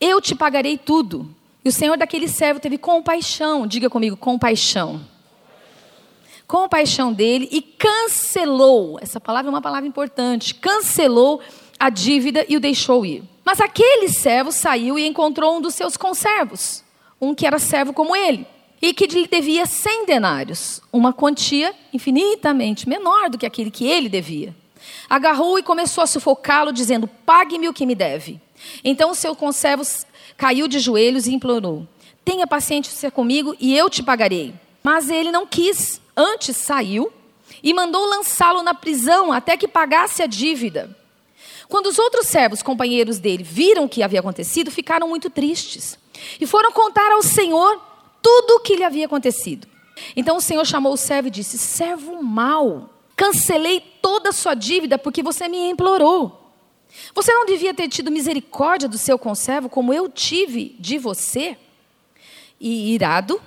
[0.00, 1.28] eu te pagarei tudo.
[1.64, 5.00] E o senhor daquele servo teve compaixão, diga comigo, compaixão.
[6.46, 11.40] Compaixão dele e cancelou, essa palavra é uma palavra importante, cancelou
[11.76, 13.24] a dívida e o deixou ir.
[13.44, 16.84] Mas aquele servo saiu e encontrou um dos seus conservos,
[17.20, 18.46] um que era servo como ele,
[18.80, 24.08] e que lhe devia cem denários, uma quantia infinitamente menor do que aquele que ele
[24.08, 24.54] devia.
[25.08, 28.40] Agarrou e começou a sufocá-lo, dizendo: Pague-me o que me deve.
[28.84, 29.82] Então o seu conservo
[30.36, 31.86] caiu de joelhos e implorou:
[32.24, 34.54] Tenha paciência comigo e eu te pagarei.
[34.82, 37.12] Mas ele não quis, antes saiu
[37.62, 40.96] e mandou lançá-lo na prisão até que pagasse a dívida.
[41.68, 45.98] Quando os outros servos, companheiros dele, viram o que havia acontecido, ficaram muito tristes
[46.40, 47.80] e foram contar ao Senhor
[48.22, 49.66] tudo o que lhe havia acontecido.
[50.14, 54.98] Então o Senhor chamou o servo e disse: Servo mau, Cancelei toda a sua dívida
[54.98, 56.52] porque você me implorou.
[57.14, 61.56] Você não devia ter tido misericórdia do seu conservo como eu tive de você?
[62.60, 63.40] E irado,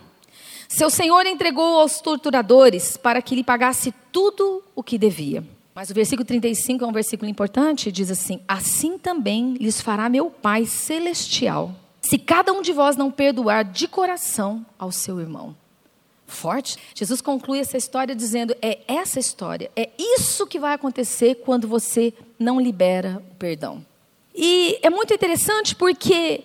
[0.67, 5.43] seu senhor entregou aos torturadores para que lhe pagasse tudo o que devia.
[5.73, 10.29] Mas o versículo 35 é um versículo importante, diz assim: Assim também lhes fará meu
[10.29, 15.55] Pai celestial, se cada um de vós não perdoar de coração ao seu irmão
[16.31, 16.77] forte.
[16.93, 22.13] Jesus conclui essa história dizendo: é essa história, é isso que vai acontecer quando você
[22.37, 23.85] não libera o perdão.
[24.35, 26.43] E é muito interessante porque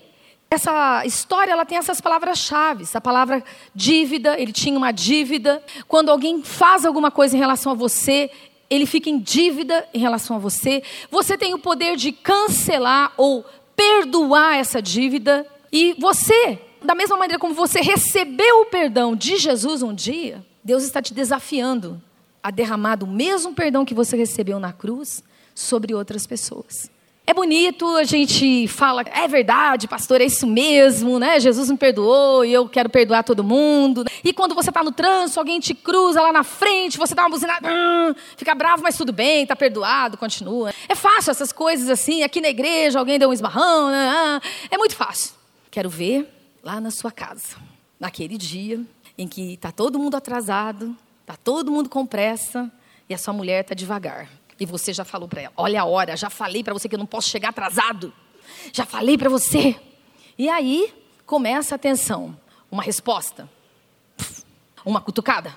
[0.51, 2.85] essa história ela tem essas palavras-chave.
[2.95, 3.43] A palavra
[3.75, 5.63] dívida, ele tinha uma dívida.
[5.89, 8.31] Quando alguém faz alguma coisa em relação a você,
[8.71, 10.83] ele fica em dívida em relação a você.
[11.11, 13.45] Você tem o poder de cancelar ou
[13.77, 15.47] perdoar essa dívida.
[15.73, 20.85] E você da mesma maneira como você recebeu o perdão de Jesus um dia, Deus
[20.85, 22.01] está te desafiando
[22.43, 25.23] a derramar o mesmo perdão que você recebeu na cruz
[25.55, 26.91] sobre outras pessoas.
[27.27, 31.41] É bonito, a gente fala, é verdade, pastor, é isso mesmo, né?
[31.41, 34.05] Jesus me perdoou e eu quero perdoar todo mundo.
[34.23, 37.31] E quando você está no trânsito, alguém te cruza lá na frente, você dá uma
[37.31, 40.71] buzinada, hum, fica bravo, mas tudo bem, está perdoado, continua.
[40.87, 44.13] É fácil essas coisas assim, aqui na igreja alguém deu um esbarrão, né?
[44.15, 45.33] Ah, é muito fácil.
[45.71, 46.34] Quero ver
[46.65, 47.57] lá na sua casa,
[48.01, 48.81] naquele dia
[49.17, 52.73] em que está todo mundo atrasado, está todo mundo com pressa
[53.09, 54.29] e a sua mulher está devagar.
[54.59, 56.99] E você já falou para ela: Olha a hora, já falei para você que eu
[56.99, 58.13] não posso chegar atrasado.
[58.73, 59.77] Já falei para você.
[60.39, 60.93] E aí
[61.27, 62.37] começa a tensão.
[62.71, 63.49] Uma resposta.
[64.85, 65.55] Uma cutucada.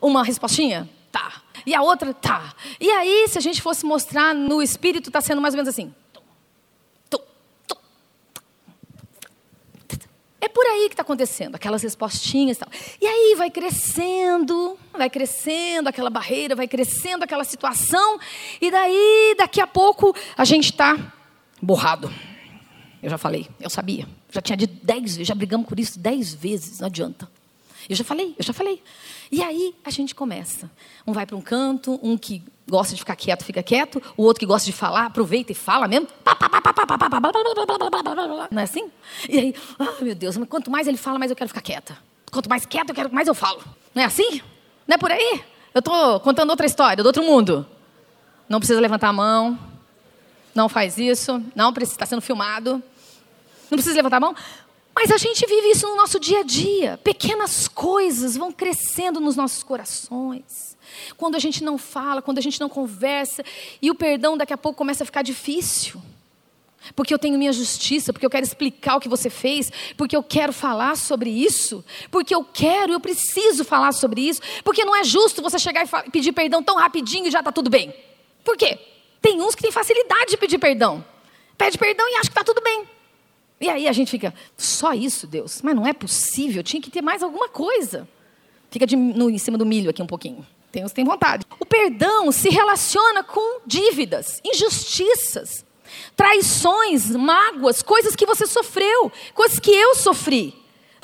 [0.00, 0.88] Uma respostinha.
[1.10, 1.42] Tá.
[1.66, 2.54] E a outra, tá.
[2.80, 5.94] E aí, se a gente fosse mostrar no espírito, está sendo mais ou menos assim.
[10.52, 12.68] Por aí que está acontecendo, aquelas respostinhas e tal.
[13.00, 18.18] E aí vai crescendo, vai crescendo aquela barreira, vai crescendo aquela situação,
[18.60, 21.12] e daí, daqui a pouco, a gente está
[21.60, 22.12] borrado.
[23.02, 24.06] Eu já falei, eu sabia.
[24.30, 27.28] Já tinha dito dez vezes, já brigamos por isso dez vezes, não adianta.
[27.88, 28.82] Eu já falei, eu já falei.
[29.30, 30.70] E aí a gente começa.
[31.06, 34.40] Um vai para um canto, um que gosta de ficar quieto, fica quieto, o outro
[34.40, 36.08] que gosta de falar, aproveita e fala mesmo.
[38.50, 38.90] Não é assim?
[39.28, 41.98] E aí, oh, meu Deus, quanto mais ele fala, mais eu quero ficar quieta.
[42.30, 43.62] Quanto mais quieto, eu quero, mais eu falo.
[43.94, 44.40] Não é assim?
[44.88, 45.44] Não é por aí?
[45.74, 47.66] Eu estou contando outra história, do outro mundo.
[48.48, 49.58] Não precisa levantar a mão.
[50.54, 51.42] Não faz isso.
[51.54, 52.82] Não precisa estar sendo filmado.
[53.70, 54.34] Não precisa levantar a mão.
[54.94, 56.98] Mas a gente vive isso no nosso dia a dia.
[57.04, 60.71] Pequenas coisas vão crescendo nos nossos corações.
[61.16, 63.44] Quando a gente não fala, quando a gente não conversa,
[63.80, 66.00] e o perdão daqui a pouco começa a ficar difícil.
[66.96, 70.22] Porque eu tenho minha justiça, porque eu quero explicar o que você fez, porque eu
[70.22, 75.04] quero falar sobre isso, porque eu quero, eu preciso falar sobre isso, porque não é
[75.04, 77.94] justo você chegar e pedir perdão tão rapidinho e já está tudo bem.
[78.44, 78.78] Por quê?
[79.20, 81.04] Tem uns que têm facilidade de pedir perdão.
[81.56, 82.84] Pede perdão e acha que está tudo bem.
[83.60, 85.62] E aí a gente fica, só isso, Deus?
[85.62, 88.08] Mas não é possível, tinha que ter mais alguma coisa.
[88.68, 90.44] Fica de, no, em cima do milho aqui um pouquinho.
[90.72, 91.46] Tem que têm vontade.
[91.60, 95.66] O perdão se relaciona com dívidas, injustiças,
[96.16, 100.54] traições, mágoas, coisas que você sofreu, coisas que eu sofri.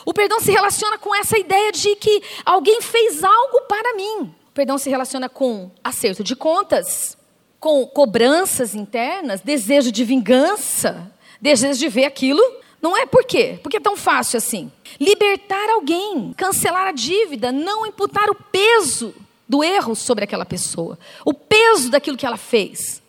[0.07, 4.35] O perdão se relaciona com essa ideia de que alguém fez algo para mim.
[4.49, 7.19] O perdão se relaciona com acerto de contas,
[7.61, 12.43] com cobranças internas, desejo de vingança, desejo de ver aquilo.
[12.81, 13.59] Não é por quê?
[13.63, 14.73] Porque é tão fácil assim.
[14.99, 19.15] Libertar alguém, cancelar a dívida, não imputar o peso
[19.49, 23.03] do erro sobre aquela pessoa, o peso daquilo que ela fez.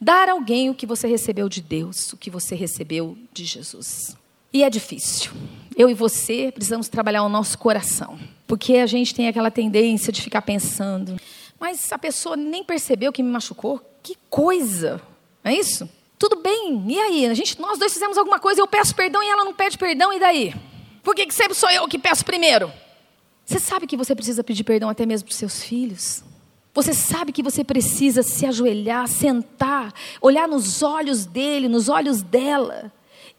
[0.00, 4.16] Dar a alguém o que você recebeu de Deus, o que você recebeu de Jesus.
[4.52, 5.30] E é difícil.
[5.76, 10.20] Eu e você precisamos trabalhar o nosso coração, porque a gente tem aquela tendência de
[10.20, 11.16] ficar pensando,
[11.58, 13.80] mas a pessoa nem percebeu que me machucou.
[14.02, 15.00] Que coisa!
[15.44, 15.88] Não é isso?
[16.18, 17.26] Tudo bem, e aí?
[17.26, 20.12] A gente, nós dois fizemos alguma coisa, eu peço perdão e ela não pede perdão,
[20.12, 20.54] e daí?
[21.02, 22.70] Por que, que sempre sou eu que peço primeiro?
[23.44, 26.24] Você sabe que você precisa pedir perdão até mesmo para os seus filhos?
[26.74, 32.90] Você sabe que você precisa se ajoelhar, sentar, olhar nos olhos dele, nos olhos dela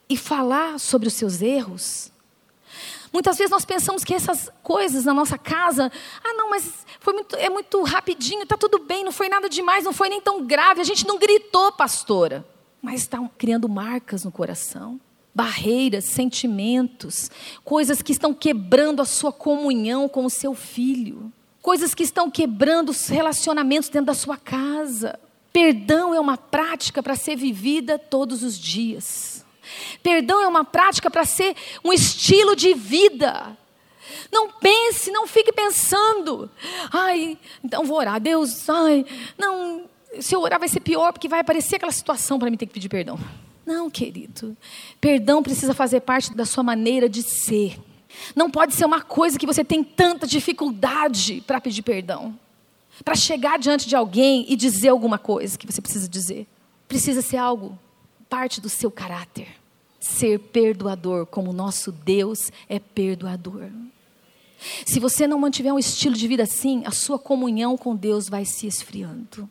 [0.08, 2.12] e falar sobre os seus erros?
[3.12, 5.92] Muitas vezes nós pensamos que essas coisas na nossa casa,
[6.24, 9.84] ah, não, mas foi muito, é muito rapidinho, está tudo bem, não foi nada demais,
[9.84, 12.46] não foi nem tão grave, a gente não gritou, pastora
[12.84, 15.00] mas está criando marcas no coração,
[15.34, 17.32] barreiras, sentimentos,
[17.64, 22.90] coisas que estão quebrando a sua comunhão com o seu filho, coisas que estão quebrando
[22.90, 25.20] os relacionamentos dentro da sua casa.
[25.52, 29.46] Perdão é uma prática para ser vivida todos os dias.
[30.02, 33.58] Perdão é uma prática para ser um estilo de vida.
[34.32, 36.50] Não pense, não fique pensando.
[36.92, 38.20] Ai, então vou orar.
[38.20, 39.06] Deus, ai,
[39.38, 39.86] não,
[40.20, 42.74] se eu orar vai ser pior, porque vai aparecer aquela situação para mim ter que
[42.74, 43.18] pedir perdão.
[43.66, 44.56] Não, querido.
[45.00, 47.80] Perdão precisa fazer parte da sua maneira de ser.
[48.36, 52.38] Não pode ser uma coisa que você tem tanta dificuldade para pedir perdão.
[53.04, 56.46] Para chegar diante de alguém e dizer alguma coisa que você precisa dizer.
[56.88, 57.78] Precisa ser algo,
[58.30, 59.48] parte do seu caráter.
[60.00, 63.70] Ser perdoador, como o nosso Deus é perdoador.
[64.86, 68.46] Se você não mantiver um estilo de vida assim, a sua comunhão com Deus vai
[68.46, 69.50] se esfriando.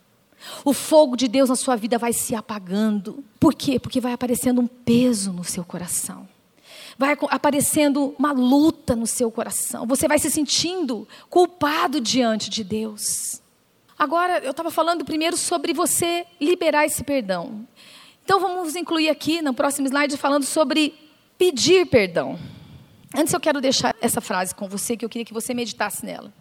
[0.63, 3.23] O fogo de Deus na sua vida vai se apagando.
[3.39, 3.79] Por quê?
[3.79, 6.27] Porque vai aparecendo um peso no seu coração.
[6.97, 9.85] Vai aparecendo uma luta no seu coração.
[9.87, 13.41] Você vai se sentindo culpado diante de Deus.
[13.97, 17.67] Agora, eu estava falando primeiro sobre você liberar esse perdão.
[18.23, 20.93] Então, vamos incluir aqui no próximo slide falando sobre
[21.37, 22.39] pedir perdão.
[23.15, 26.33] Antes, eu quero deixar essa frase com você que eu queria que você meditasse nela.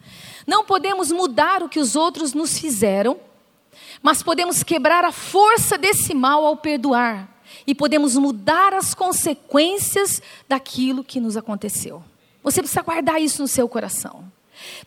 [0.46, 3.18] Não podemos mudar o que os outros nos fizeram
[4.02, 7.28] mas podemos quebrar a força desse mal ao perdoar
[7.66, 12.02] e podemos mudar as consequências daquilo que nos aconteceu.
[12.42, 14.24] Você precisa guardar isso no seu coração.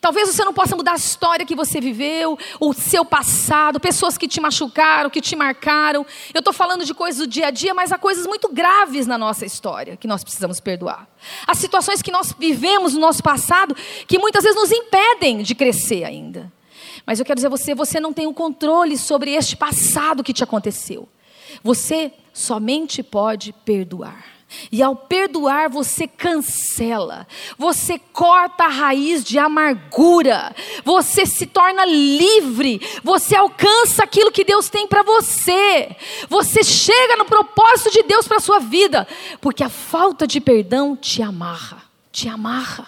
[0.00, 4.28] Talvez você não possa mudar a história que você viveu, o seu passado, pessoas que
[4.28, 6.06] te machucaram, que te marcaram.
[6.32, 9.18] Eu estou falando de coisas do dia a dia, mas há coisas muito graves na
[9.18, 11.08] nossa história que nós precisamos perdoar.
[11.46, 13.76] Há situações que nós vivemos no nosso passado
[14.06, 16.52] que muitas vezes nos impedem de crescer ainda.
[17.06, 20.32] Mas eu quero dizer a você, você não tem o controle sobre este passado que
[20.32, 21.08] te aconteceu.
[21.62, 24.36] Você somente pode perdoar.
[24.70, 27.26] E ao perdoar, você cancela,
[27.58, 34.68] você corta a raiz de amargura, você se torna livre, você alcança aquilo que Deus
[34.68, 35.96] tem para você,
[36.28, 39.06] você chega no propósito de Deus para a sua vida,
[39.40, 42.86] porque a falta de perdão te amarra, te amarra,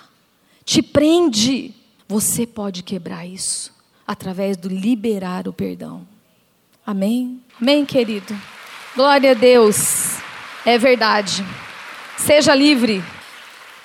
[0.64, 1.74] te prende.
[2.06, 3.77] Você pode quebrar isso
[4.08, 6.08] através do liberar o perdão.
[6.86, 7.42] Amém?
[7.60, 8.34] Amém, querido?
[8.96, 10.16] Glória a Deus.
[10.64, 11.44] É verdade.
[12.16, 13.04] Seja livre.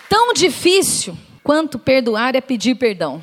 [0.07, 3.21] Tão difícil quanto perdoar é pedir perdão.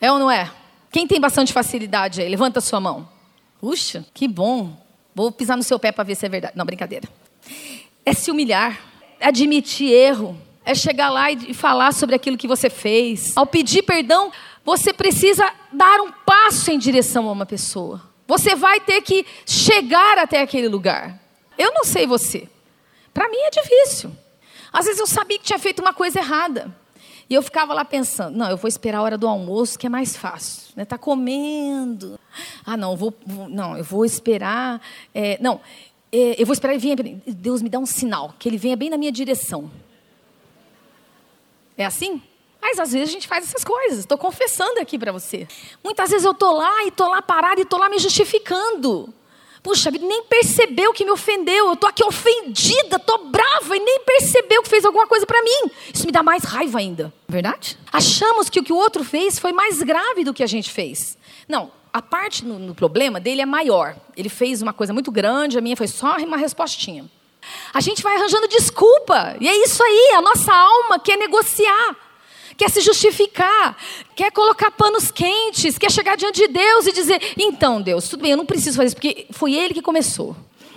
[0.00, 0.50] É ou não é?
[0.90, 2.28] Quem tem bastante facilidade aí?
[2.30, 3.06] Levanta sua mão.
[3.60, 4.74] Puxa, que bom.
[5.14, 6.54] Vou pisar no seu pé para ver se é verdade.
[6.56, 7.06] Não, brincadeira.
[8.06, 8.80] É se humilhar,
[9.20, 13.36] é admitir erro, é chegar lá e falar sobre aquilo que você fez.
[13.36, 14.32] Ao pedir perdão,
[14.64, 18.02] você precisa dar um passo em direção a uma pessoa.
[18.26, 21.20] Você vai ter que chegar até aquele lugar.
[21.58, 22.48] Eu não sei você.
[23.12, 24.12] Para mim é difícil.
[24.72, 26.74] Às vezes eu sabia que tinha feito uma coisa errada.
[27.28, 29.90] E eu ficava lá pensando, não, eu vou esperar a hora do almoço, que é
[29.90, 30.72] mais fácil.
[30.74, 30.84] Né?
[30.84, 32.18] Tá comendo.
[32.66, 34.80] Ah, não, vou, vou não, eu vou esperar.
[35.14, 35.60] É, não,
[36.12, 37.22] é, eu vou esperar ele vir.
[37.26, 39.70] Deus me dá um sinal, que ele venha bem na minha direção.
[41.78, 42.20] É assim?
[42.60, 44.00] Mas às vezes a gente faz essas coisas.
[44.00, 45.48] Estou confessando aqui para você.
[45.82, 49.12] Muitas vezes eu estou lá e estou lá parada e estou lá me justificando.
[49.62, 51.66] Puxa, nem percebeu que me ofendeu.
[51.66, 55.70] Eu estou aqui ofendida, estou brava e nem percebeu que fez alguma coisa para mim.
[55.92, 57.12] Isso me dá mais raiva ainda.
[57.28, 57.78] Verdade?
[57.92, 61.18] Achamos que o que o outro fez foi mais grave do que a gente fez.
[61.46, 63.96] Não, a parte no, no problema dele é maior.
[64.16, 67.04] Ele fez uma coisa muito grande, a minha foi só uma respostinha.
[67.72, 69.36] A gente vai arranjando desculpa.
[69.40, 71.96] E é isso aí, a nossa alma quer negociar
[72.60, 73.74] quer se justificar,
[74.14, 78.32] quer colocar panos quentes, quer chegar diante de Deus e dizer: então, Deus, tudo bem,
[78.32, 80.36] eu não preciso fazer isso, porque foi Ele que começou.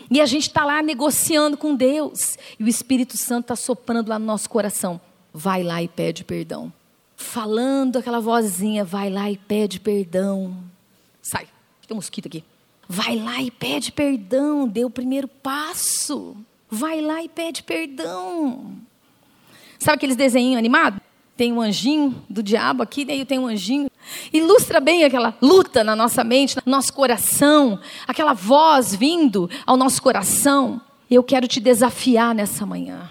[0.09, 4.17] E a gente está lá negociando com Deus, e o Espírito Santo está soprando lá
[4.17, 4.99] no nosso coração:
[5.33, 6.71] vai lá e pede perdão.
[7.17, 10.55] Falando aquela vozinha: vai lá e pede perdão.
[11.21, 11.49] Sai,
[11.85, 12.45] tem um mosquito aqui.
[12.87, 16.37] Vai lá e pede perdão, dê o primeiro passo.
[16.71, 18.73] Vai lá e pede perdão.
[19.79, 21.02] Sabe aqueles desenhos animados?
[21.35, 23.89] Tem um anjinho do diabo aqui, daí tem um anjinho.
[24.31, 30.01] Ilustra bem aquela luta na nossa mente, no nosso coração, aquela voz vindo ao nosso
[30.01, 30.81] coração.
[31.09, 33.09] Eu quero te desafiar nessa manhã.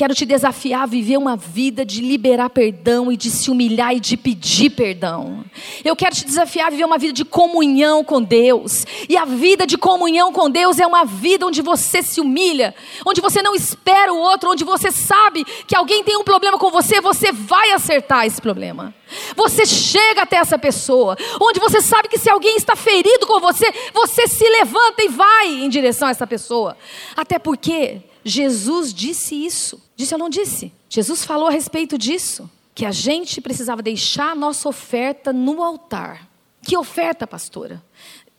[0.00, 4.00] Quero te desafiar a viver uma vida de liberar perdão e de se humilhar e
[4.00, 5.44] de pedir perdão.
[5.84, 8.86] Eu quero te desafiar a viver uma vida de comunhão com Deus.
[9.10, 12.74] E a vida de comunhão com Deus é uma vida onde você se humilha,
[13.04, 16.70] onde você não espera o outro, onde você sabe que alguém tem um problema com
[16.70, 18.94] você, você vai acertar esse problema.
[19.36, 23.70] Você chega até essa pessoa, onde você sabe que se alguém está ferido com você,
[23.92, 26.74] você se levanta e vai em direção a essa pessoa.
[27.14, 29.82] Até porque Jesus disse isso.
[29.96, 30.72] Disse ou não disse?
[30.88, 32.50] Jesus falou a respeito disso.
[32.74, 36.28] Que a gente precisava deixar a nossa oferta no altar.
[36.62, 37.82] Que oferta, pastora?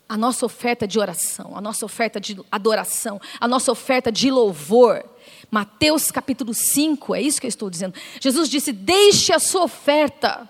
[0.07, 5.03] A nossa oferta de oração, a nossa oferta de adoração, a nossa oferta de louvor.
[5.49, 7.93] Mateus capítulo 5, é isso que eu estou dizendo.
[8.19, 10.49] Jesus disse: Deixe a sua oferta,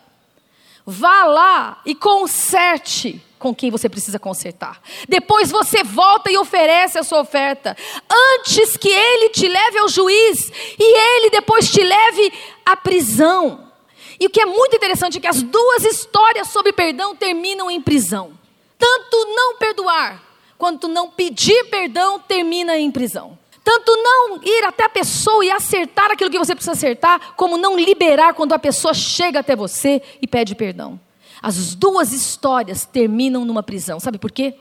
[0.86, 4.80] vá lá e conserte com quem você precisa consertar.
[5.10, 7.76] Depois você volta e oferece a sua oferta.
[8.38, 12.32] Antes que ele te leve ao juiz e ele depois te leve
[12.64, 13.68] à prisão.
[14.20, 17.82] E o que é muito interessante é que as duas histórias sobre perdão terminam em
[17.82, 18.32] prisão.
[18.78, 20.24] Tanto não perdoar
[20.58, 23.38] quanto não pedir perdão termina em prisão.
[23.64, 27.80] Tanto não ir até a pessoa e acertar aquilo que você precisa acertar, como não
[27.80, 31.00] liberar quando a pessoa chega até você e pede perdão.
[31.42, 34.00] As duas histórias terminam numa prisão.
[34.00, 34.54] Sabe por quê?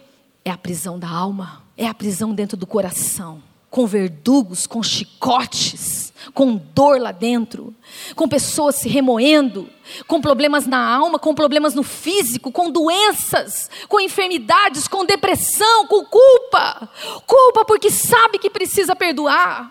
[0.45, 6.15] É a prisão da alma, é a prisão dentro do coração, com verdugos, com chicotes,
[6.33, 7.75] com dor lá dentro,
[8.17, 9.69] com pessoas se remoendo,
[10.07, 16.03] com problemas na alma, com problemas no físico, com doenças, com enfermidades, com depressão, com
[16.07, 16.89] culpa.
[17.27, 19.71] Culpa porque sabe que precisa perdoar.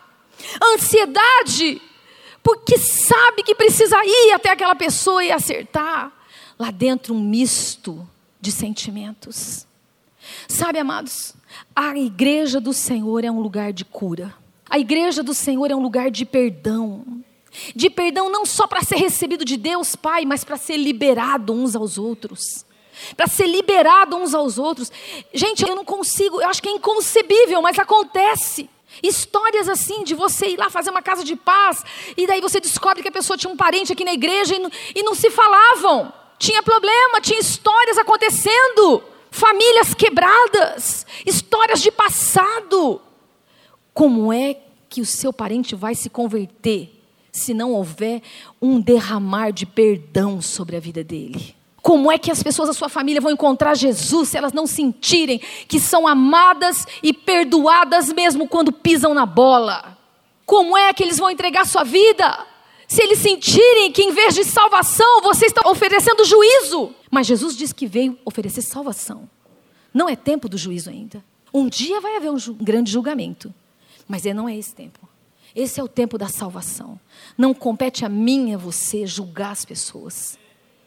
[0.75, 1.81] Ansiedade
[2.43, 6.18] porque sabe que precisa ir até aquela pessoa e acertar
[6.59, 8.05] lá dentro um misto
[8.41, 9.65] de sentimentos.
[10.47, 11.33] Sabe, amados,
[11.73, 14.35] a igreja do Senhor é um lugar de cura.
[14.69, 17.23] A igreja do Senhor é um lugar de perdão.
[17.73, 21.75] De perdão não só para ser recebido de Deus Pai, mas para ser liberado uns
[21.75, 22.65] aos outros.
[23.15, 24.91] Para ser liberado uns aos outros.
[25.33, 28.69] Gente, eu não consigo, eu acho que é inconcebível, mas acontece.
[29.01, 31.83] Histórias assim de você ir lá fazer uma casa de paz
[32.17, 34.69] e daí você descobre que a pessoa tinha um parente aqui na igreja e não,
[34.93, 43.01] e não se falavam tinha problema, tinha histórias acontecendo, famílias quebradas, histórias de passado.
[43.93, 44.55] Como é
[44.87, 46.95] que o seu parente vai se converter
[47.31, 48.21] se não houver
[48.61, 51.55] um derramar de perdão sobre a vida dele?
[51.81, 55.39] Como é que as pessoas da sua família vão encontrar Jesus se elas não sentirem
[55.67, 59.97] que são amadas e perdoadas mesmo quando pisam na bola?
[60.45, 62.45] Como é que eles vão entregar sua vida?
[62.89, 66.91] Se eles sentirem que em vez de salvação você está oferecendo juízo.
[67.11, 69.29] Mas Jesus disse que veio oferecer salvação.
[69.93, 71.23] Não é tempo do juízo ainda.
[71.53, 73.53] Um dia vai haver um, grande julgamento,
[74.07, 75.07] mas não é esse tempo.
[75.55, 76.99] Esse é o tempo da salvação.
[77.37, 80.39] Não compete a mim e a você julgar as pessoas.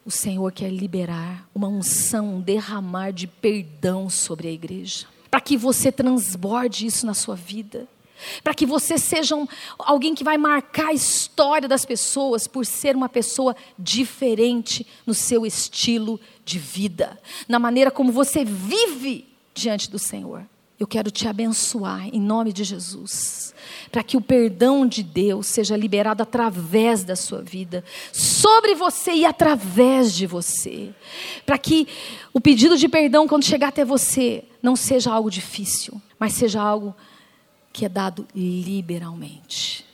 [0.05, 5.57] O Senhor quer liberar uma unção, um derramar de perdão sobre a igreja, para que
[5.57, 7.87] você transborde isso na sua vida
[8.43, 9.47] para que você seja um,
[9.79, 15.47] alguém que vai marcar a história das pessoas por ser uma pessoa diferente no seu
[15.47, 17.19] estilo de vida,
[17.49, 20.47] na maneira como você vive diante do Senhor.
[20.83, 23.55] Eu quero te abençoar em nome de Jesus,
[23.93, 29.25] para que o perdão de Deus seja liberado através da sua vida, sobre você e
[29.25, 30.93] através de você,
[31.47, 31.87] para que
[32.33, 36.93] o pedido de perdão, quando chegar até você, não seja algo difícil, mas seja algo
[37.73, 39.85] que é dado liberalmente.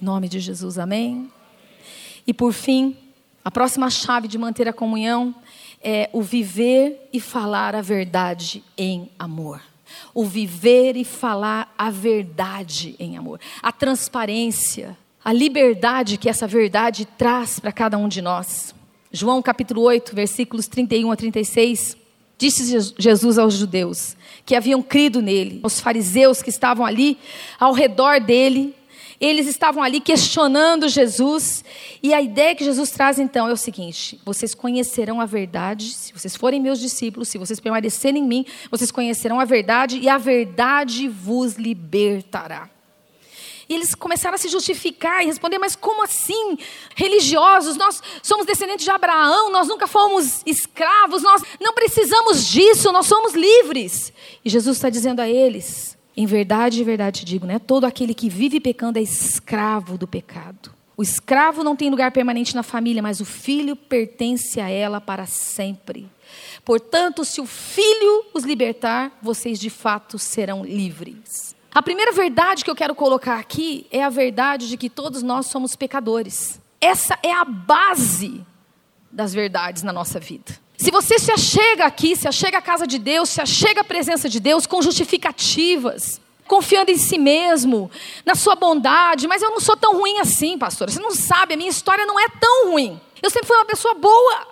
[0.00, 1.30] Em nome de Jesus, amém?
[2.26, 2.96] E por fim,
[3.44, 5.34] a próxima chave de manter a comunhão
[5.82, 9.60] é o viver e falar a verdade em amor
[10.14, 17.06] o viver e falar a verdade em amor, a transparência, a liberdade que essa verdade
[17.18, 18.74] traz para cada um de nós.
[19.12, 21.96] João capítulo 8, versículos 31 a 36,
[22.40, 24.16] disse Jesus aos judeus
[24.46, 27.18] que haviam crido nele, aos fariseus que estavam ali
[27.58, 28.74] ao redor dele,
[29.20, 31.62] eles estavam ali questionando Jesus,
[32.02, 36.14] e a ideia que Jesus traz então é o seguinte: vocês conhecerão a verdade, se
[36.14, 40.16] vocês forem meus discípulos, se vocês permanecerem em mim, vocês conhecerão a verdade, e a
[40.16, 42.70] verdade vos libertará.
[43.70, 46.58] E eles começaram a se justificar e responder: mas como assim?
[46.96, 53.06] Religiosos, nós somos descendentes de Abraão, nós nunca fomos escravos, nós não precisamos disso, nós
[53.06, 54.12] somos livres.
[54.44, 57.60] E Jesus está dizendo a eles: em verdade, em verdade te digo, né?
[57.60, 60.74] Todo aquele que vive pecando é escravo do pecado.
[60.96, 65.26] O escravo não tem lugar permanente na família, mas o filho pertence a ela para
[65.26, 66.10] sempre.
[66.64, 71.54] Portanto, se o filho os libertar, vocês de fato serão livres.
[71.72, 75.46] A primeira verdade que eu quero colocar aqui é a verdade de que todos nós
[75.46, 76.60] somos pecadores.
[76.80, 78.44] Essa é a base
[79.10, 80.58] das verdades na nossa vida.
[80.76, 84.28] Se você se achega aqui, se achega à casa de Deus, se achega à presença
[84.28, 87.88] de Deus com justificativas, confiando em si mesmo,
[88.26, 90.90] na sua bondade, mas eu não sou tão ruim assim, pastora.
[90.90, 93.00] Você não sabe, a minha história não é tão ruim.
[93.22, 94.48] Eu sempre fui uma pessoa boa.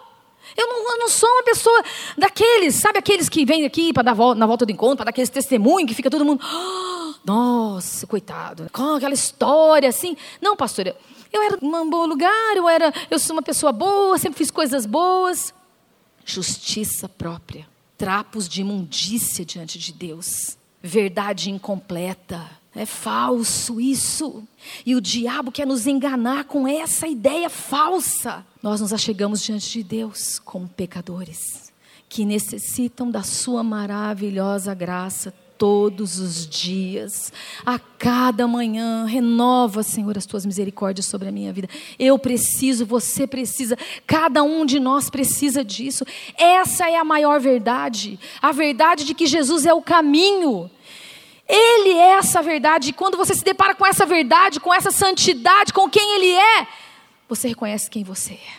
[0.57, 1.83] Eu não, eu não sou uma pessoa
[2.16, 5.11] daqueles, sabe aqueles que vêm aqui para dar volta, na volta do encontro, para dar
[5.11, 6.88] aqueles testemunhos que fica todo mundo, oh,
[7.25, 10.16] nossa, coitado, com aquela história assim.
[10.41, 10.97] Não, pastora,
[11.33, 14.87] eu era um bom lugar, eu era, eu sou uma pessoa boa, sempre fiz coisas
[14.87, 15.53] boas
[16.29, 17.66] justiça própria,
[17.97, 22.59] trapos de imundícia diante de Deus, verdade incompleta.
[22.75, 24.47] É falso isso.
[24.85, 28.47] E o diabo quer nos enganar com essa ideia falsa.
[28.62, 31.73] Nós nos achegamos diante de Deus como pecadores
[32.09, 37.33] que necessitam da Sua maravilhosa graça todos os dias,
[37.67, 39.05] a cada manhã.
[39.05, 41.69] Renova, Senhor, as tuas misericórdias sobre a minha vida.
[41.99, 46.07] Eu preciso, você precisa, cada um de nós precisa disso.
[46.37, 50.71] Essa é a maior verdade, a verdade de que Jesus é o caminho.
[51.49, 55.73] Ele é essa verdade, e quando você se depara com essa verdade, com essa santidade,
[55.73, 56.69] com quem Ele é,
[57.29, 58.59] você reconhece quem você é.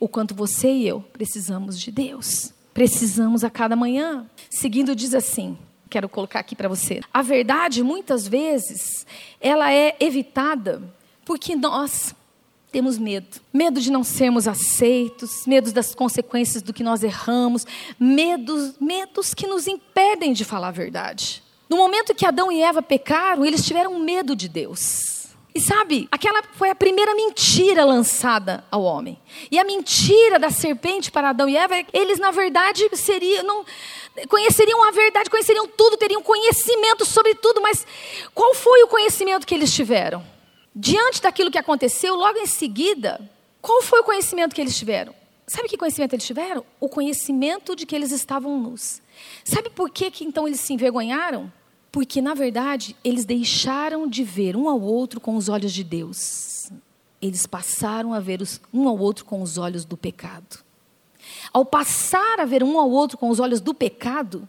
[0.00, 2.52] O quanto você e eu precisamos de Deus.
[2.72, 4.28] Precisamos a cada manhã.
[4.50, 5.56] Seguindo, diz assim:
[5.94, 7.00] quero colocar aqui para você.
[7.12, 9.06] A verdade, muitas vezes,
[9.40, 10.82] ela é evitada
[11.24, 12.12] porque nós
[12.72, 13.40] temos medo.
[13.52, 17.64] Medo de não sermos aceitos, medo das consequências do que nós erramos,
[17.96, 21.44] medos, medos que nos impedem de falar a verdade.
[21.70, 25.28] No momento que Adão e Eva pecaram, eles tiveram medo de Deus.
[25.54, 29.16] E sabe, aquela foi a primeira mentira lançada ao homem.
[29.48, 33.64] E a mentira da serpente para Adão e Eva, eles na verdade seriam, não,
[34.28, 37.86] conheceriam a verdade, conheceriam tudo, teriam conhecimento sobre tudo, mas
[38.34, 40.24] qual foi o conhecimento que eles tiveram?
[40.74, 43.20] Diante daquilo que aconteceu, logo em seguida,
[43.60, 45.14] qual foi o conhecimento que eles tiveram?
[45.46, 46.64] Sabe que conhecimento eles tiveram?
[46.80, 49.02] O conhecimento de que eles estavam nus.
[49.44, 51.52] Sabe por que, que então eles se envergonharam?
[51.92, 56.70] Porque, na verdade, eles deixaram de ver um ao outro com os olhos de Deus.
[57.20, 58.40] Eles passaram a ver
[58.72, 60.63] um ao outro com os olhos do pecado.
[61.54, 64.48] Ao passar a ver um ao outro com os olhos do pecado,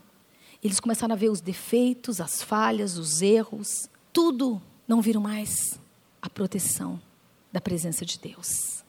[0.63, 4.59] eles começaram a ver os defeitos, as falhas, os erros, tudo.
[4.87, 5.79] Não viram mais
[6.19, 6.99] a proteção
[7.51, 8.83] da presença de Deus.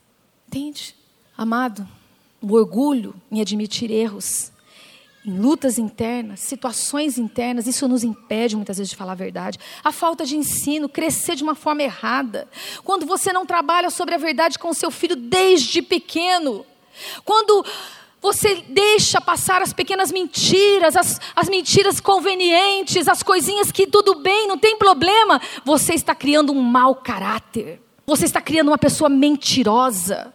[0.47, 0.95] Entende?
[1.37, 1.87] Amado,
[2.41, 4.51] o orgulho em admitir erros,
[5.23, 9.59] em lutas internas, situações internas, isso nos impede muitas vezes de falar a verdade.
[9.83, 12.47] A falta de ensino, crescer de uma forma errada.
[12.83, 16.65] Quando você não trabalha sobre a verdade com o seu filho desde pequeno.
[17.23, 17.63] Quando
[18.27, 24.49] você deixa passar as pequenas mentiras, as, as mentiras convenientes, as coisinhas que tudo bem,
[24.49, 25.41] não tem problema.
[25.63, 27.81] Você está criando um mau caráter.
[28.05, 30.33] Você está criando uma pessoa mentirosa.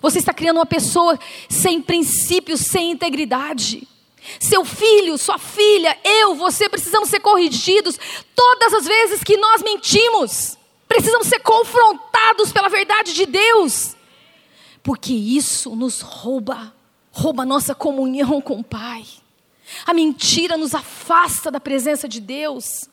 [0.00, 3.86] Você está criando uma pessoa sem princípios, sem integridade.
[4.40, 7.98] Seu filho, sua filha, eu, você precisamos ser corrigidos
[8.34, 10.56] todas as vezes que nós mentimos.
[10.88, 13.94] Precisamos ser confrontados pela verdade de Deus.
[14.82, 16.72] Porque isso nos rouba
[17.14, 19.04] rouba a nossa comunhão com o Pai.
[19.86, 22.88] A mentira nos afasta da presença de Deus.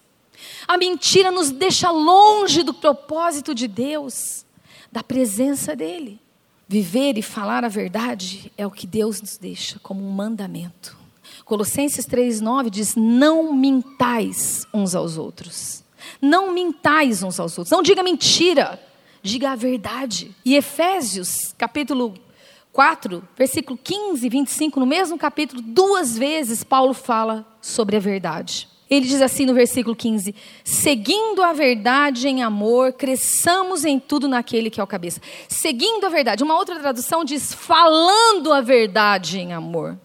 [0.68, 4.46] A mentira nos deixa longe do propósito de Deus,
[4.92, 6.20] da presença dEle.
[6.68, 10.96] Viver e falar a verdade é o que Deus nos deixa como um mandamento.
[11.44, 15.84] Colossenses 3,9 diz: Não mintais uns aos outros.
[16.22, 17.72] Não mintais uns aos outros.
[17.72, 18.82] Não diga mentira,
[19.22, 20.34] diga a verdade.
[20.46, 22.14] E Efésios, capítulo
[22.72, 28.70] 4, versículo 15 e 25, no mesmo capítulo, duas vezes Paulo fala sobre a verdade.
[28.90, 34.70] Ele diz assim no versículo 15: Seguindo a verdade em amor, cresçamos em tudo naquele
[34.70, 35.22] que é o cabeça.
[35.48, 36.44] Seguindo a verdade.
[36.44, 39.98] Uma outra tradução diz: falando a verdade em amor.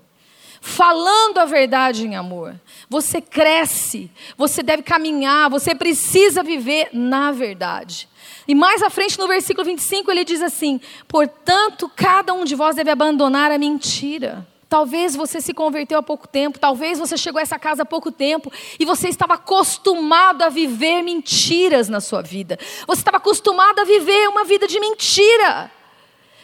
[0.61, 2.61] Falando a verdade em amor.
[2.89, 8.09] Você cresce, você deve caminhar, você precisa viver na verdade.
[8.49, 12.77] E mais à frente, no versículo 25, ele diz assim: Portanto, cada um de vós
[12.77, 17.43] deve abandonar a mentira Talvez você se converteu há pouco tempo, talvez você chegou a
[17.43, 22.59] essa casa há pouco tempo e você estava acostumado a viver mentiras na sua vida.
[22.87, 25.71] Você estava acostumado a viver uma vida de mentira.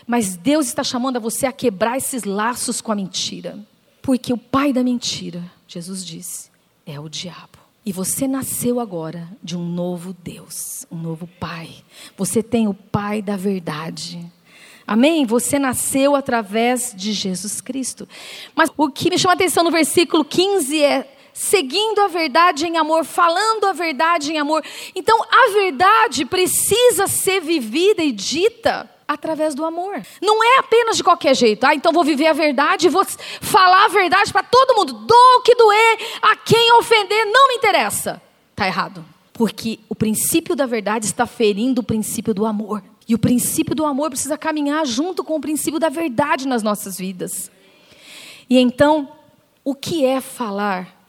[0.07, 3.59] Mas Deus está chamando a você a quebrar esses laços com a mentira.
[4.00, 6.50] Porque o pai da mentira, Jesus disse,
[6.86, 7.51] é o diabo.
[7.85, 11.70] E você nasceu agora de um novo Deus, um novo pai.
[12.16, 14.24] Você tem o pai da verdade.
[14.87, 15.26] Amém?
[15.26, 18.09] Você nasceu através de Jesus Cristo.
[18.55, 22.76] Mas o que me chama a atenção no versículo 15 é seguindo a verdade em
[22.76, 24.62] amor, falando a verdade em amor.
[24.95, 30.00] Então, a verdade precisa ser vivida e dita através do amor.
[30.20, 31.64] Não é apenas de qualquer jeito.
[31.64, 33.04] Ah, então vou viver a verdade vou
[33.40, 34.92] falar a verdade para todo mundo.
[34.92, 38.20] Dou o que doer, a quem ofender, não me interessa.
[38.50, 39.04] Está errado.
[39.32, 42.82] Porque o princípio da verdade está ferindo o princípio do amor.
[43.08, 46.98] E o princípio do amor precisa caminhar junto com o princípio da verdade nas nossas
[46.98, 47.50] vidas.
[48.48, 49.10] E então,
[49.64, 51.06] o que é falar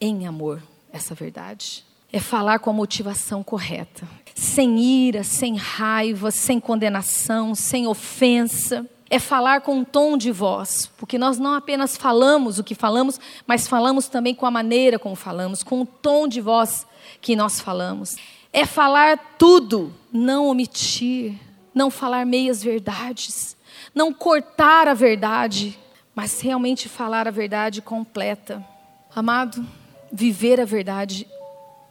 [0.00, 0.62] em amor?
[0.92, 1.84] Essa verdade
[2.14, 8.86] é falar com a motivação correta, sem ira, sem raiva, sem condenação, sem ofensa.
[9.10, 13.20] É falar com um tom de voz, porque nós não apenas falamos o que falamos,
[13.46, 16.86] mas falamos também com a maneira como falamos, com o tom de voz
[17.20, 18.16] que nós falamos
[18.54, 21.34] é falar tudo, não omitir,
[21.74, 23.56] não falar meias verdades,
[23.92, 25.76] não cortar a verdade,
[26.14, 28.64] mas realmente falar a verdade completa.
[29.12, 29.66] Amado,
[30.12, 31.26] viver a verdade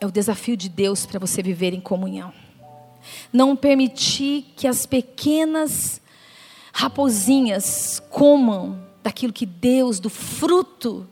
[0.04, 2.34] é o desafio de Deus para você viver em comunhão.
[3.32, 6.02] Não permitir que as pequenas
[6.74, 11.08] raposinhas comam daquilo que Deus, do fruto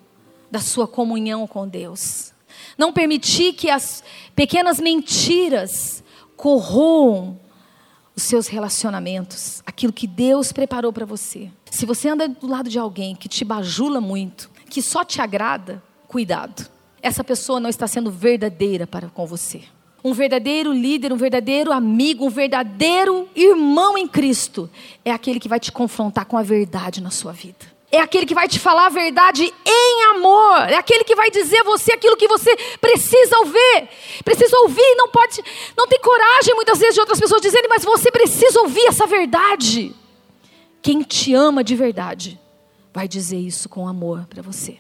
[0.49, 2.33] da sua comunhão com Deus.
[2.77, 4.03] Não permitir que as
[4.35, 6.03] pequenas mentiras
[6.35, 7.39] corroam
[8.13, 11.49] os seus relacionamentos, aquilo que Deus preparou para você.
[11.69, 15.81] Se você anda do lado de alguém que te bajula muito, que só te agrada,
[16.07, 16.69] cuidado.
[17.01, 19.61] Essa pessoa não está sendo verdadeira para com você.
[20.03, 24.69] Um verdadeiro líder, um verdadeiro amigo, um verdadeiro irmão em Cristo
[25.05, 28.33] é aquele que vai te confrontar com a verdade na sua vida é aquele que
[28.33, 32.15] vai te falar a verdade em amor, é aquele que vai dizer a você aquilo
[32.15, 33.89] que você precisa ouvir.
[34.23, 35.43] Precisa ouvir, não pode,
[35.77, 39.93] não tem coragem muitas vezes de outras pessoas dizerem, mas você precisa ouvir essa verdade.
[40.81, 42.39] Quem te ama de verdade
[42.93, 44.77] vai dizer isso com amor para você.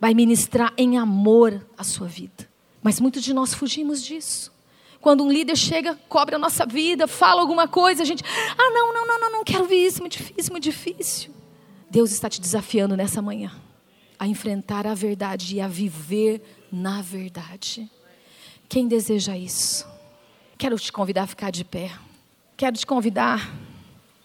[0.00, 2.48] Vai ministrar em amor a sua vida.
[2.82, 4.52] Mas muitos de nós fugimos disso.
[5.00, 8.24] Quando um líder chega, cobre a nossa vida, fala alguma coisa, a gente,
[8.56, 11.30] ah, não, não, não, não, não quero ouvir isso, muito difícil, muito difícil.
[11.90, 13.52] Deus está te desafiando nessa manhã
[14.18, 16.42] a enfrentar a verdade e a viver
[16.72, 17.88] na verdade.
[18.68, 19.86] Quem deseja isso?
[20.58, 21.92] Quero te convidar a ficar de pé.
[22.56, 23.48] Quero te convidar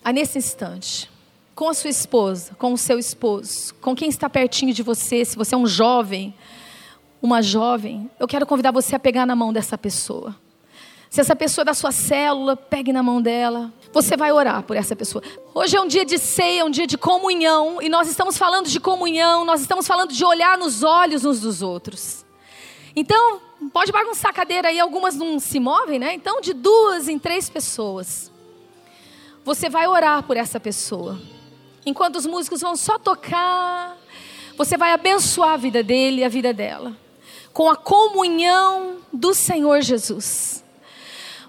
[0.04, 1.10] a, nesse instante,
[1.56, 5.36] com a sua esposa, com o seu esposo, com quem está pertinho de você, se
[5.36, 6.34] você é um jovem,
[7.22, 10.36] uma jovem, eu quero convidar você a pegar na mão dessa pessoa.
[11.10, 13.72] Se essa pessoa é da sua célula, pegue na mão dela.
[13.94, 15.24] Você vai orar por essa pessoa.
[15.54, 17.80] Hoje é um dia de ceia, é um dia de comunhão.
[17.80, 21.62] E nós estamos falando de comunhão, nós estamos falando de olhar nos olhos uns dos
[21.62, 22.26] outros.
[22.96, 23.40] Então,
[23.72, 26.16] pode bagunçar a cadeira aí, algumas não se movem, né?
[26.16, 28.32] Então, de duas em três pessoas.
[29.46, 31.20] Você vai orar por essa pessoa.
[31.86, 33.98] Enquanto os músicos vão só tocar,
[34.58, 36.96] você vai abençoar a vida dele e a vida dela.
[37.52, 40.64] Com a comunhão do Senhor Jesus.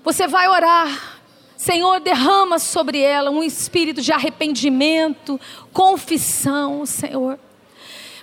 [0.03, 1.21] Você vai orar.
[1.57, 5.41] Senhor, derrama sobre ela um espírito de arrependimento,
[5.73, 7.39] confissão, Senhor.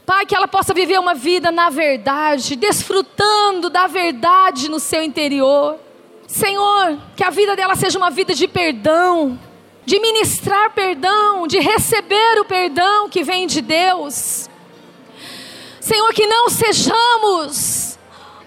[0.05, 5.80] Pai, que ela possa viver uma vida na verdade, desfrutando da verdade no seu interior.
[6.28, 9.39] Senhor, que a vida dela seja uma vida de perdão,
[9.86, 14.49] de ministrar perdão, de receber o perdão que vem de Deus.
[15.79, 17.97] Senhor, que não sejamos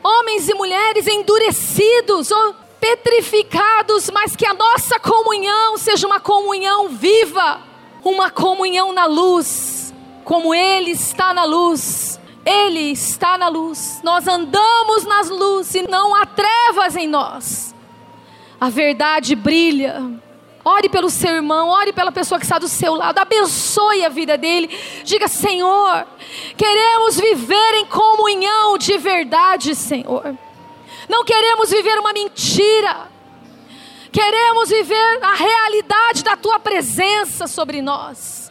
[0.03, 7.61] homens e mulheres endurecidos ou petrificados, mas que a nossa comunhão seja uma comunhão viva,
[8.05, 12.21] uma comunhão na luz, como Ele está na luz.
[12.47, 17.75] Ele está na luz, nós andamos nas luzes e não há trevas em nós.
[18.61, 20.23] A verdade brilha.
[20.65, 24.39] Ore pelo seu irmão, ore pela pessoa que está do seu lado, abençoe a vida
[24.39, 24.69] dele.
[25.05, 26.07] Diga, Senhor,
[26.57, 30.35] queremos viver em comunhão de verdade, Senhor.
[31.07, 33.11] Não queremos viver uma mentira.
[34.11, 38.51] Queremos viver a realidade da tua presença sobre nós.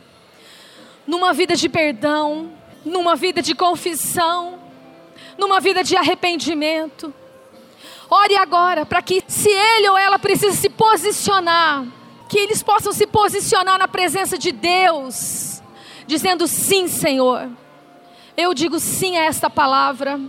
[1.08, 2.52] Numa vida de perdão,
[2.86, 4.60] numa vida de confissão,
[5.36, 7.12] numa vida de arrependimento.
[8.08, 11.86] Ore agora para que, se ele ou ela precisa se posicionar,
[12.34, 15.62] que eles possam se posicionar na presença de Deus,
[16.08, 17.48] dizendo sim, Senhor.
[18.36, 20.20] Eu digo sim a esta palavra.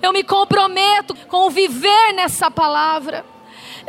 [0.00, 3.26] Eu me comprometo com viver nessa palavra.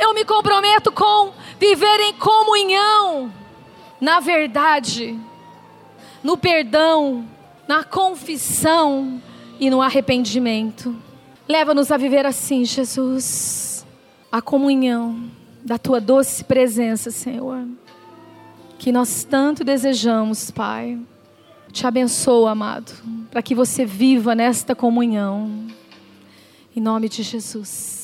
[0.00, 3.32] Eu me comprometo com viver em comunhão,
[4.00, 5.16] na verdade,
[6.24, 7.24] no perdão,
[7.68, 9.22] na confissão
[9.60, 10.92] e no arrependimento.
[11.48, 13.86] Leva-nos a viver assim, Jesus,
[14.32, 17.66] a comunhão da tua doce presença, Senhor,
[18.78, 20.98] que nós tanto desejamos, Pai.
[21.70, 22.92] Te abençoo, amado,
[23.30, 25.66] para que você viva nesta comunhão.
[26.74, 27.99] Em nome de Jesus.